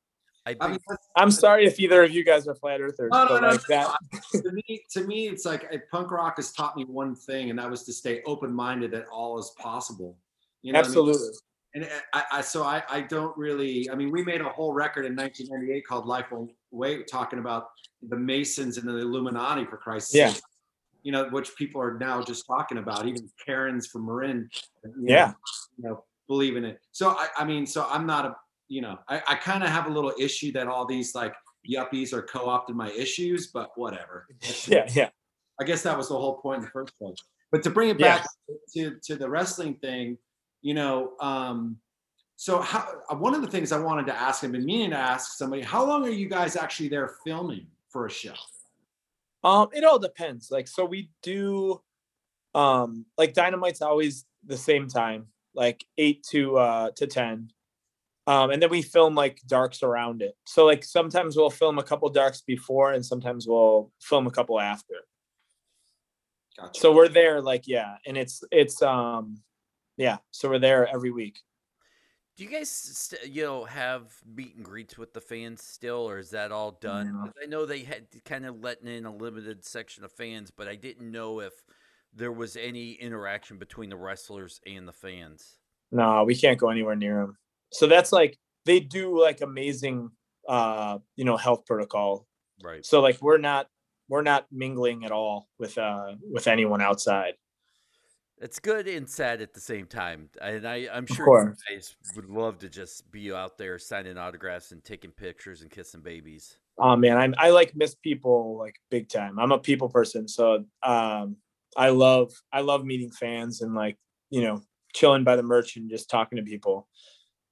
[0.46, 3.10] I I mean, think that's- I'm sorry if either of you guys are flat earthers,
[3.12, 3.98] No, no, no, like that.
[4.32, 7.70] to me, to me, it's like punk rock has taught me one thing, and that
[7.70, 10.18] was to stay open minded that all is possible.
[10.62, 11.10] You know, what I mean?
[11.10, 11.38] Absolutely.
[11.76, 13.90] And I, I so I, I don't really.
[13.92, 17.68] I mean, we made a whole record in 1998 called "Life Won't Wait," talking about
[18.02, 20.30] the Masons and the Illuminati, for Christ's Yeah.
[20.30, 20.42] sake.
[21.04, 23.08] You know, which people are now just talking about.
[23.08, 24.50] Even Karens from Marin.
[24.84, 25.34] you know, Yeah.
[25.78, 26.80] You know, believe in it.
[26.92, 28.36] So I, I mean, so I'm not a.
[28.68, 31.34] You know, I, I kind of have a little issue that all these like
[31.68, 34.28] yuppies are co-opting my issues, but whatever.
[34.68, 34.88] Yeah.
[34.94, 35.10] Yeah.
[35.60, 37.18] I guess that was the whole point in the first place.
[37.52, 38.18] But to bring it Yeah.
[38.20, 38.28] back
[38.76, 40.18] to to the wrestling thing,
[40.62, 41.78] you know, um,
[42.36, 44.98] so how uh, one of the things I wanted to ask, I've been meaning to
[44.98, 48.36] ask somebody, how long are you guys actually there filming for a show?
[49.44, 50.52] Um, it all depends.
[50.52, 51.82] Like, so we do,
[52.54, 57.52] um, like Dynamite's always the same time, like eight to uh to ten.
[58.28, 60.36] Um, and then we film like darks around it.
[60.46, 64.60] So like sometimes we'll film a couple darks before, and sometimes we'll film a couple
[64.60, 64.96] after.
[66.58, 66.80] Gotcha.
[66.80, 69.42] So we're there, like yeah, and it's it's um,
[69.98, 70.18] yeah.
[70.32, 71.40] So we're there every week.
[72.40, 76.20] Do you guys, st- you know, have meet and greets with the fans still, or
[76.20, 77.12] is that all done?
[77.12, 77.32] No.
[77.44, 80.76] I know they had kind of letting in a limited section of fans, but I
[80.76, 81.52] didn't know if
[82.14, 85.58] there was any interaction between the wrestlers and the fans.
[85.92, 87.38] No, we can't go anywhere near them.
[87.74, 90.10] So that's like they do like amazing,
[90.48, 92.26] uh, you know, health protocol
[92.64, 92.86] Right.
[92.86, 93.68] so like we're not
[94.08, 97.34] we're not mingling at all with uh with anyone outside
[98.42, 102.30] It's good and sad at the same time, and I, I'm sure you guys would
[102.30, 106.58] love to just be out there signing autographs and taking pictures and kissing babies.
[106.78, 110.64] oh man I'm, i like miss people like big time i'm a people person so
[110.84, 111.36] um
[111.76, 113.98] i love i love meeting fans and like
[114.30, 114.62] you know
[114.96, 116.88] chilling by the merch and just talking to people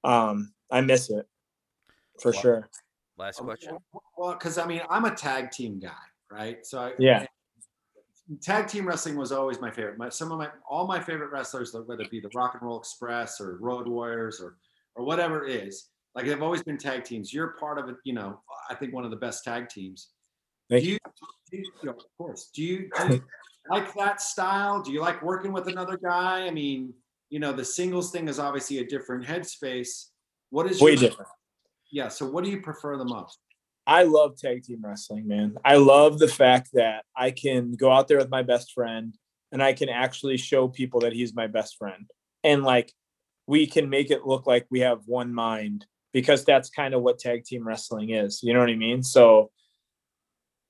[0.04, 1.26] um i miss it
[2.22, 2.40] for Wow.
[2.40, 2.70] sure
[3.18, 3.76] Last question.
[4.16, 5.90] Well, because I mean, I'm a tag team guy,
[6.30, 6.64] right?
[6.64, 7.26] So I, Yeah.
[8.42, 9.98] Tag team wrestling was always my favorite.
[9.98, 12.78] My, some of my all my favorite wrestlers, whether it be the Rock and Roll
[12.78, 14.56] Express or Road Warriors or
[14.94, 17.32] or whatever it is, like they've always been tag teams.
[17.32, 17.96] You're part of it.
[18.04, 20.10] You know, I think one of the best tag teams.
[20.68, 20.98] Thank do you,
[21.50, 22.50] do you, you of course.
[22.54, 23.24] Do you, do you
[23.70, 24.82] like that style?
[24.82, 26.46] Do you like working with another guy?
[26.46, 26.92] I mean,
[27.30, 30.08] you know, the singles thing is obviously a different headspace.
[30.50, 31.28] What is way your, different
[31.90, 32.08] Yeah.
[32.08, 33.38] So, what do you prefer the most?
[33.88, 35.56] I love tag team wrestling, man.
[35.64, 39.16] I love the fact that I can go out there with my best friend
[39.50, 42.04] and I can actually show people that he's my best friend.
[42.44, 42.92] And like
[43.46, 47.18] we can make it look like we have one mind because that's kind of what
[47.18, 48.42] tag team wrestling is.
[48.42, 49.02] You know what I mean?
[49.02, 49.50] So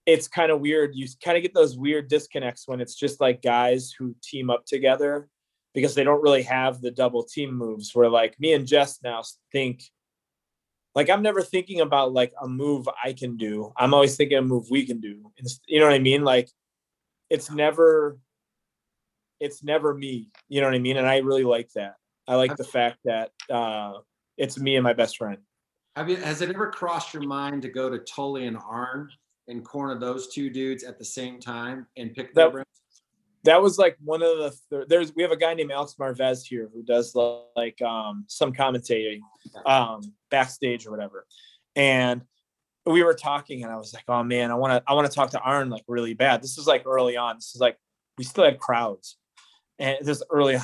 [0.06, 0.92] it's kind of weird.
[0.94, 4.64] You kind of get those weird disconnects when it's just like guys who team up
[4.64, 5.28] together
[5.74, 9.24] because they don't really have the double team moves where like me and Jess now
[9.50, 9.82] think
[10.95, 13.72] like I'm never thinking about like a move I can do.
[13.76, 15.30] I'm always thinking a move we can do.
[15.66, 16.24] You know what I mean?
[16.24, 16.49] Like
[17.30, 18.18] it's never
[19.41, 20.30] it's never me.
[20.49, 20.97] You know what I mean?
[20.97, 21.95] And I really like that.
[22.26, 23.95] I like the fact that uh
[24.36, 25.39] it's me and my best friend.
[25.97, 29.09] Have you has it ever crossed your mind to go to Tully and Arn
[29.49, 32.66] and corner those two dudes at the same time and pick their That- brains?
[33.45, 36.45] That was like one of the th- there's we have a guy named Alex Marvez
[36.45, 39.20] here who does like um some commentating
[39.64, 41.26] um backstage or whatever.
[41.76, 42.22] And
[42.84, 45.14] we were talking and I was like, oh man, I want to I want to
[45.14, 46.43] talk to Arn like really bad.
[46.43, 47.36] This is like early on.
[47.36, 47.76] This is like
[48.16, 49.16] we still had crowds.
[49.78, 50.62] And this is early on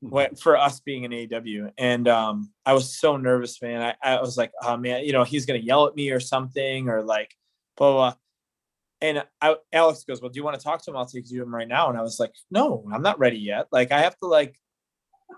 [0.00, 1.70] what for us being an AEW.
[1.78, 3.94] And um I was so nervous, man.
[4.02, 6.88] I, I was like, oh man, you know, he's gonna yell at me or something,
[6.88, 7.32] or like
[7.76, 8.10] blah blah.
[8.10, 8.18] blah.
[9.00, 10.96] And I, Alex goes, Well, do you want to talk to him?
[10.96, 11.88] I'll take you to him right now.
[11.88, 13.66] And I was like, No, I'm not ready yet.
[13.72, 14.58] Like I have to like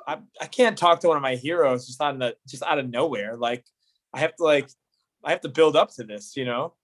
[0.07, 2.79] I, I can't talk to one of my heroes just out of the just out
[2.79, 3.37] of nowhere.
[3.37, 3.65] Like
[4.13, 4.69] I have to like
[5.25, 6.75] I have to build up to this, you know.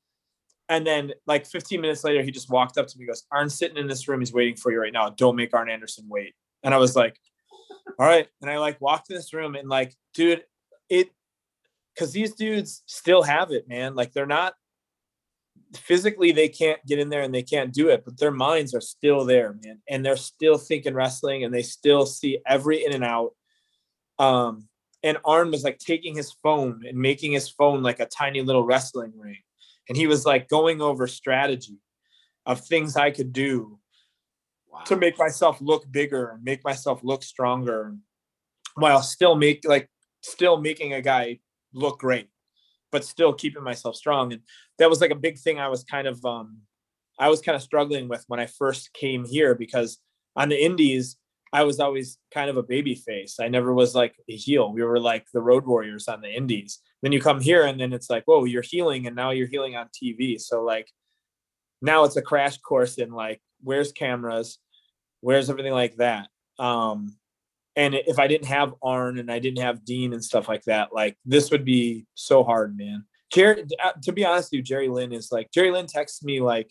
[0.68, 3.76] And then like 15 minutes later, he just walked up to me, goes, Arn's sitting
[3.76, 5.10] in this room, he's waiting for you right now.
[5.10, 6.34] Don't make Arn Anderson wait.
[6.62, 7.18] And I was like,
[7.98, 8.26] All right.
[8.40, 10.44] And I like walked in this room and like, dude,
[10.88, 11.10] it
[11.94, 13.94] because these dudes still have it, man.
[13.94, 14.54] Like they're not
[15.76, 18.80] physically they can't get in there and they can't do it, but their minds are
[18.80, 19.80] still there, man.
[19.88, 23.32] And they're still thinking wrestling and they still see every in and out.
[24.18, 24.68] Um,
[25.02, 28.64] and Arn was like taking his phone and making his phone like a tiny little
[28.64, 29.38] wrestling ring.
[29.88, 31.78] And he was like going over strategy
[32.46, 33.78] of things I could do
[34.72, 34.80] Wow.
[34.86, 37.94] to make myself look bigger and make myself look stronger
[38.74, 39.90] while still make like
[40.22, 41.40] still making a guy
[41.74, 42.28] look great
[42.92, 44.42] but still keeping myself strong and
[44.78, 46.58] that was like a big thing i was kind of um
[47.18, 49.98] i was kind of struggling with when i first came here because
[50.36, 51.16] on the indies
[51.52, 53.36] I was always kind of a baby face.
[53.38, 54.72] I never was like a heel.
[54.72, 56.78] We were like the road warriors on the indies.
[57.02, 59.76] Then you come here and then it's like, whoa, you're heeling and now you're heeling
[59.76, 60.40] on TV.
[60.40, 60.90] So like
[61.82, 64.58] now it's a crash course in like where's cameras,
[65.20, 66.28] where's everything like that.
[66.58, 67.16] Um
[67.76, 70.92] and if I didn't have Arn and I didn't have Dean and stuff like that,
[70.92, 73.04] like this would be so hard, man.
[73.32, 76.40] Jerry, uh, to be honest with you, Jerry Lynn is like Jerry Lynn texts me
[76.40, 76.70] like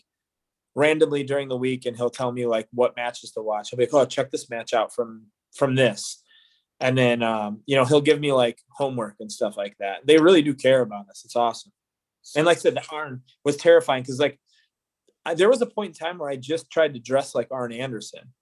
[0.74, 3.70] randomly during the week and he'll tell me like what matches to watch.
[3.70, 6.22] He'll be like, oh, check this match out from from this.
[6.78, 10.06] And then um, you know, he'll give me like homework and stuff like that.
[10.06, 11.22] They really do care about us.
[11.24, 11.72] It's awesome.
[12.36, 14.38] And like I said, the Arn was terrifying because like
[15.26, 17.72] I, there was a point in time where I just tried to dress like Arn
[17.72, 18.32] Anderson.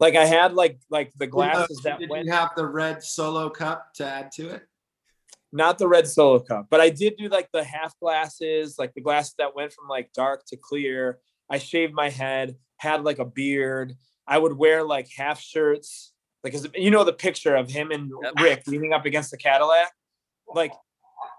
[0.00, 3.50] Like I had like like the glasses that did that you have the red solo
[3.50, 4.62] cup to add to it?
[5.52, 9.00] not the red solo cup, but I did do like the half glasses, like the
[9.00, 11.18] glasses that went from like dark to clear.
[11.50, 13.94] I shaved my head, had like a beard.
[14.26, 16.12] I would wear like half shirts,
[16.44, 19.90] like you know the picture of him and Rick leaning up against the Cadillac.
[20.54, 20.72] Like,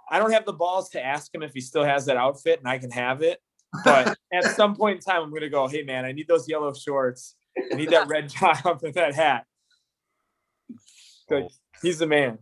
[0.09, 2.67] I don't have the balls to ask him if he still has that outfit, and
[2.67, 3.39] I can have it.
[3.83, 6.73] But at some point in time, I'm gonna go, hey man, I need those yellow
[6.73, 7.35] shorts.
[7.57, 9.45] I need that red top and that hat.
[11.27, 11.47] So
[11.81, 12.39] he's the man.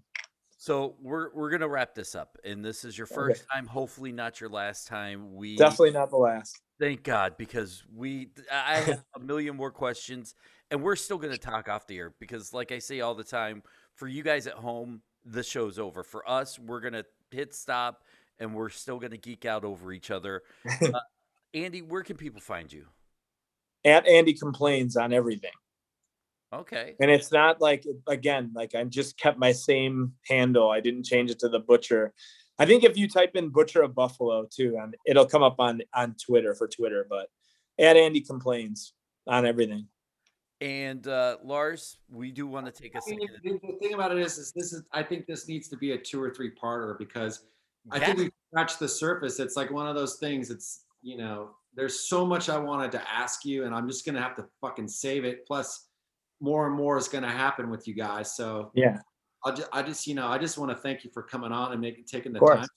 [0.57, 3.59] So we're we're gonna wrap this up, and this is your first okay.
[3.59, 5.35] time, hopefully not your last time.
[5.35, 6.59] We definitely not the last.
[6.79, 10.35] Thank God, because we I have a million more questions,
[10.69, 13.63] and we're still gonna talk off the air because, like I say all the time,
[13.95, 16.03] for you guys at home, the show's over.
[16.03, 18.03] For us, we're gonna hit stop,
[18.39, 20.43] and we're still gonna geek out over each other.
[20.81, 20.99] Uh,
[21.53, 22.85] Andy, where can people find you?
[23.85, 25.51] At Andy complains on everything.
[26.53, 26.95] Okay.
[26.99, 30.69] And it's not like again, like I just kept my same handle.
[30.69, 32.13] I didn't change it to the butcher.
[32.59, 35.81] I think if you type in butcher of buffalo too, and it'll come up on
[35.93, 37.27] on Twitter for Twitter, but
[37.79, 38.93] at Andy complains
[39.27, 39.87] on everything.
[40.59, 43.29] And uh, Lars, we do want to take a second.
[43.43, 45.91] The, the thing about it is, is this is I think this needs to be
[45.91, 47.41] a two or three parter because
[47.91, 49.39] I think we scratched the surface.
[49.39, 50.49] It's like one of those things.
[50.49, 54.21] It's you know, there's so much I wanted to ask you, and I'm just gonna
[54.21, 55.45] have to fucking save it.
[55.45, 55.87] Plus,
[56.39, 58.35] more and more is going to happen with you guys.
[58.35, 58.99] So yeah,
[59.43, 61.71] I'll just, I just, you know, I just want to thank you for coming on
[61.71, 62.67] and making, taking the time.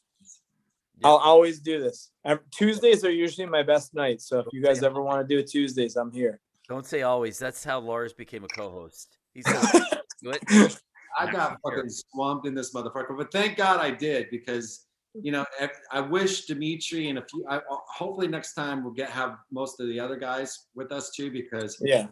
[1.03, 2.11] I'll always do this.
[2.51, 4.29] Tuesdays are usually my best nights.
[4.29, 6.41] So if you guys ever want to do it Tuesdays, I'm here.
[6.69, 7.39] Don't say always.
[7.39, 9.17] That's how Lars became a co-host.
[9.33, 9.47] He's
[11.19, 15.45] I got fucking swamped in this motherfucker, but thank God I did because you know
[15.91, 17.45] I wish Dimitri and a few.
[17.49, 21.11] I, uh, hopefully next time we'll get have most of the other guys with us
[21.11, 22.07] too because yeah,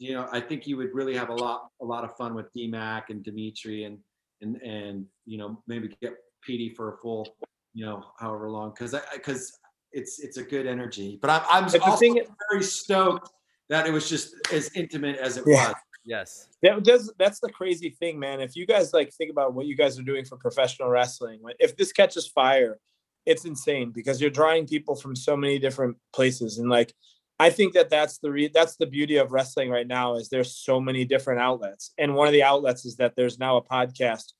[0.00, 2.52] you know, I think you would really have a lot a lot of fun with
[2.56, 3.98] DMAC and Dimitri and
[4.40, 7.28] and and you know maybe get Petey for a full
[7.74, 9.52] you know however long because because
[9.92, 11.18] it's it's a good energy.
[11.20, 12.14] But I'm I'm also
[12.50, 13.30] very stoked
[13.68, 15.68] that it was just as intimate as it yeah.
[15.68, 15.74] was.
[16.04, 16.48] Yes.
[16.62, 18.40] That does that's the crazy thing, man.
[18.40, 21.76] If you guys like think about what you guys are doing for professional wrestling, if
[21.76, 22.78] this catches fire,
[23.26, 26.94] it's insane because you're drawing people from so many different places and like
[27.40, 30.54] I think that that's the re- that's the beauty of wrestling right now is there's
[30.54, 34.34] so many different outlets, and one of the outlets is that there's now a podcast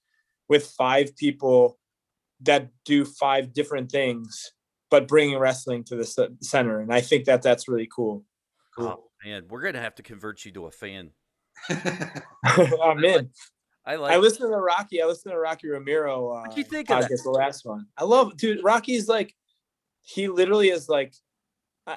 [0.50, 1.78] with five people
[2.42, 4.52] that do five different thing,s
[4.90, 8.22] but bringing wrestling to the center, and I think that that's really cool.
[8.76, 9.44] Cool, oh, man.
[9.48, 11.12] We're gonna have to convert you to a fan.
[12.82, 13.30] I'm in.
[13.86, 14.12] I like.
[14.12, 15.02] I listen to Rocky.
[15.02, 16.30] I listen to Rocky Romero.
[16.30, 17.20] Uh, what do you think of that?
[17.22, 17.86] The last one.
[17.96, 18.62] I love, dude.
[18.62, 19.34] Rocky's like,
[20.02, 21.14] he literally is like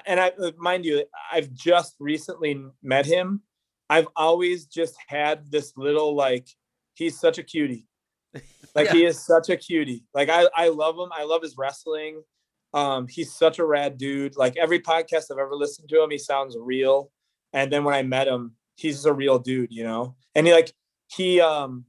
[0.06, 3.42] and I uh, mind you, I've just recently met him.
[3.90, 6.48] I've always just had this little like
[6.94, 7.86] he's such a cutie.
[8.74, 8.92] Like yeah.
[8.94, 10.02] he is such a cutie.
[10.14, 11.08] Like I I love him.
[11.12, 12.24] I love his wrestling.
[12.72, 14.36] Um he's such a rad dude.
[14.36, 17.12] Like every podcast I've ever listened to him, he sounds real.
[17.52, 20.16] And then when I met him, he's a real dude, you know.
[20.34, 20.72] And he like
[21.08, 21.84] he um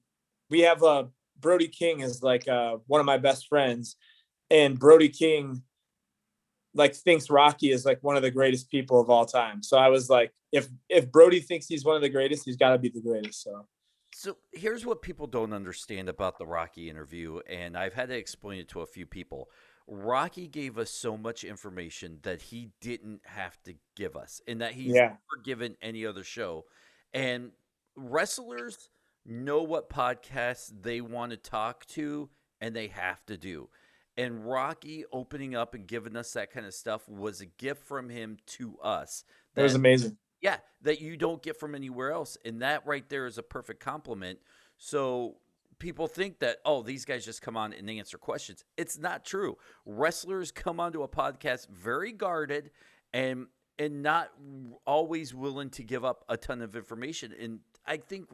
[0.49, 1.03] we have a uh,
[1.39, 3.97] Brody King is like uh one of my best friends
[4.49, 5.61] and Brody King
[6.73, 9.63] like thinks Rocky is like one of the greatest people of all time.
[9.63, 12.71] So I was like, if if Brody thinks he's one of the greatest, he's got
[12.71, 13.43] to be the greatest.
[13.43, 13.65] So.
[14.13, 18.59] So here's what people don't understand about the Rocky interview, and I've had to explain
[18.59, 19.49] it to a few people.
[19.87, 24.73] Rocky gave us so much information that he didn't have to give us, and that
[24.73, 25.01] he's yeah.
[25.01, 26.65] never given any other show.
[27.13, 27.51] And
[27.95, 28.89] wrestlers
[29.25, 32.29] know what podcasts they want to talk to,
[32.59, 33.69] and they have to do.
[34.17, 38.09] And Rocky opening up and giving us that kind of stuff was a gift from
[38.09, 39.23] him to us.
[39.53, 40.17] That, that was amazing.
[40.41, 42.37] Yeah, that you don't get from anywhere else.
[42.45, 44.39] And that right there is a perfect compliment.
[44.77, 45.35] So
[45.79, 48.63] people think that, oh, these guys just come on and answer questions.
[48.77, 49.57] It's not true.
[49.85, 52.71] Wrestlers come onto a podcast very guarded
[53.13, 53.47] and
[53.77, 54.31] and not
[54.85, 57.33] always willing to give up a ton of information.
[57.37, 58.29] And I think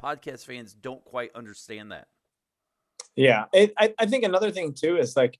[0.00, 2.06] podcast fans don't quite understand that.
[3.16, 5.38] Yeah, it, I I think another thing too is like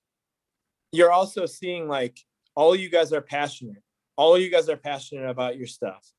[0.91, 2.19] you're also seeing like
[2.55, 3.83] all you guys are passionate.
[4.15, 6.11] All you guys are passionate about your stuff.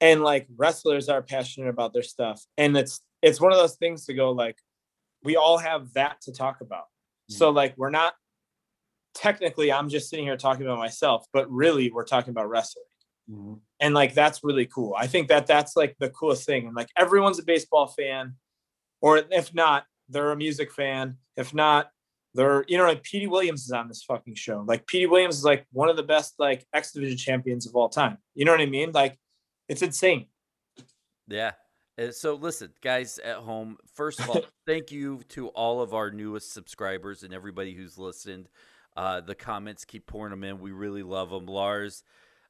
[0.00, 2.44] And like wrestlers are passionate about their stuff.
[2.58, 4.56] And it's it's one of those things to go like
[5.22, 6.84] we all have that to talk about.
[6.84, 7.34] Mm-hmm.
[7.34, 8.14] So like we're not
[9.14, 12.84] technically I'm just sitting here talking about myself, but really we're talking about wrestling.
[13.30, 13.54] Mm-hmm.
[13.80, 14.94] And like that's really cool.
[14.96, 16.66] I think that that's like the coolest thing.
[16.66, 18.34] And like everyone's a baseball fan,
[19.00, 21.16] or if not, they're a music fan.
[21.36, 21.90] If not,
[22.34, 24.64] they're you know like Petey Williams is on this fucking show.
[24.66, 27.88] Like Petey Williams is like one of the best like X Division champions of all
[27.88, 28.18] time.
[28.34, 28.92] You know what I mean?
[28.92, 29.18] Like
[29.68, 30.26] it's insane.
[31.28, 31.52] Yeah.
[32.00, 33.76] Uh, so listen, guys at home.
[33.94, 38.48] First of all, thank you to all of our newest subscribers and everybody who's listened.
[38.96, 40.60] Uh, the comments keep pouring them in.
[40.60, 42.02] We really love them, Lars.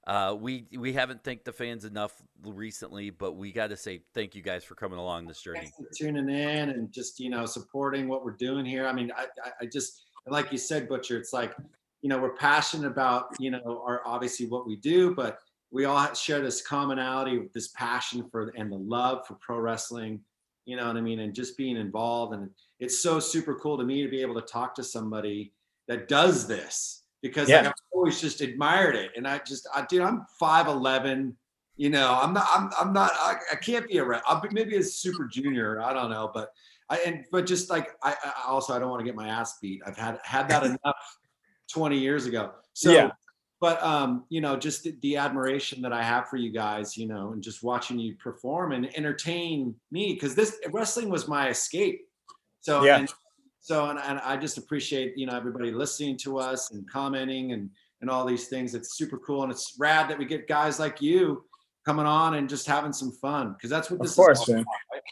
[0.07, 4.35] Uh, we we haven't thanked the fans enough recently, but we got to say thank
[4.35, 8.25] you guys for coming along this journey, tuning in, and just you know supporting what
[8.25, 8.87] we're doing here.
[8.87, 9.27] I mean, I
[9.61, 11.19] I just like you said, Butcher.
[11.19, 11.55] It's like
[12.01, 15.39] you know we're passionate about you know our obviously what we do, but
[15.71, 20.21] we all share this commonality, with this passion for and the love for pro wrestling.
[20.67, 23.85] You know what I mean, and just being involved, and it's so super cool to
[23.85, 25.53] me to be able to talk to somebody
[25.89, 27.59] that does this because yeah.
[27.59, 29.11] like, I've always just admired it.
[29.17, 31.35] And I just, I, dude, I'm 5'11.
[31.77, 34.77] You know, I'm not, I'm, I'm not, I, I can't be a, I'll be maybe
[34.77, 35.81] a super junior.
[35.81, 36.51] I don't know, but
[36.89, 39.59] I, and, but just like, I, I also, I don't want to get my ass
[39.61, 39.81] beat.
[39.87, 41.19] I've had, had that enough
[41.73, 42.53] 20 years ago.
[42.73, 43.11] So, yeah.
[43.61, 47.07] But, um, you know, just the, the admiration that I have for you guys, you
[47.07, 52.09] know, and just watching you perform and entertain me because this wrestling was my escape.
[52.61, 52.99] So, yeah.
[52.99, 53.13] And,
[53.61, 57.71] so and, and i just appreciate you know everybody listening to us and commenting and
[58.01, 61.01] and all these things it's super cool and it's rad that we get guys like
[61.01, 61.45] you
[61.85, 64.65] coming on and just having some fun because that's what this of course, is man.
[64.93, 65.03] right?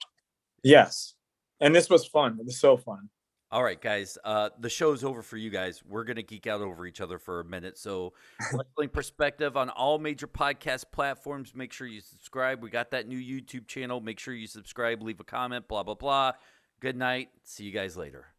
[0.63, 1.15] yes
[1.61, 3.09] and this was fun it was so fun
[3.51, 4.19] all right, guys.
[4.25, 5.83] Uh, the show's over for you guys.
[5.87, 7.79] We're gonna geek out over each other for a minute.
[7.79, 8.13] So,
[8.53, 11.55] wrestling perspective on all major podcast platforms.
[11.55, 12.63] Make sure you subscribe.
[12.63, 14.01] We got that new YouTube channel.
[14.01, 15.03] Make sure you subscribe.
[15.03, 15.67] Leave a comment.
[15.69, 16.33] Blah blah blah.
[16.81, 17.31] Good night.
[17.45, 18.38] See you guys later.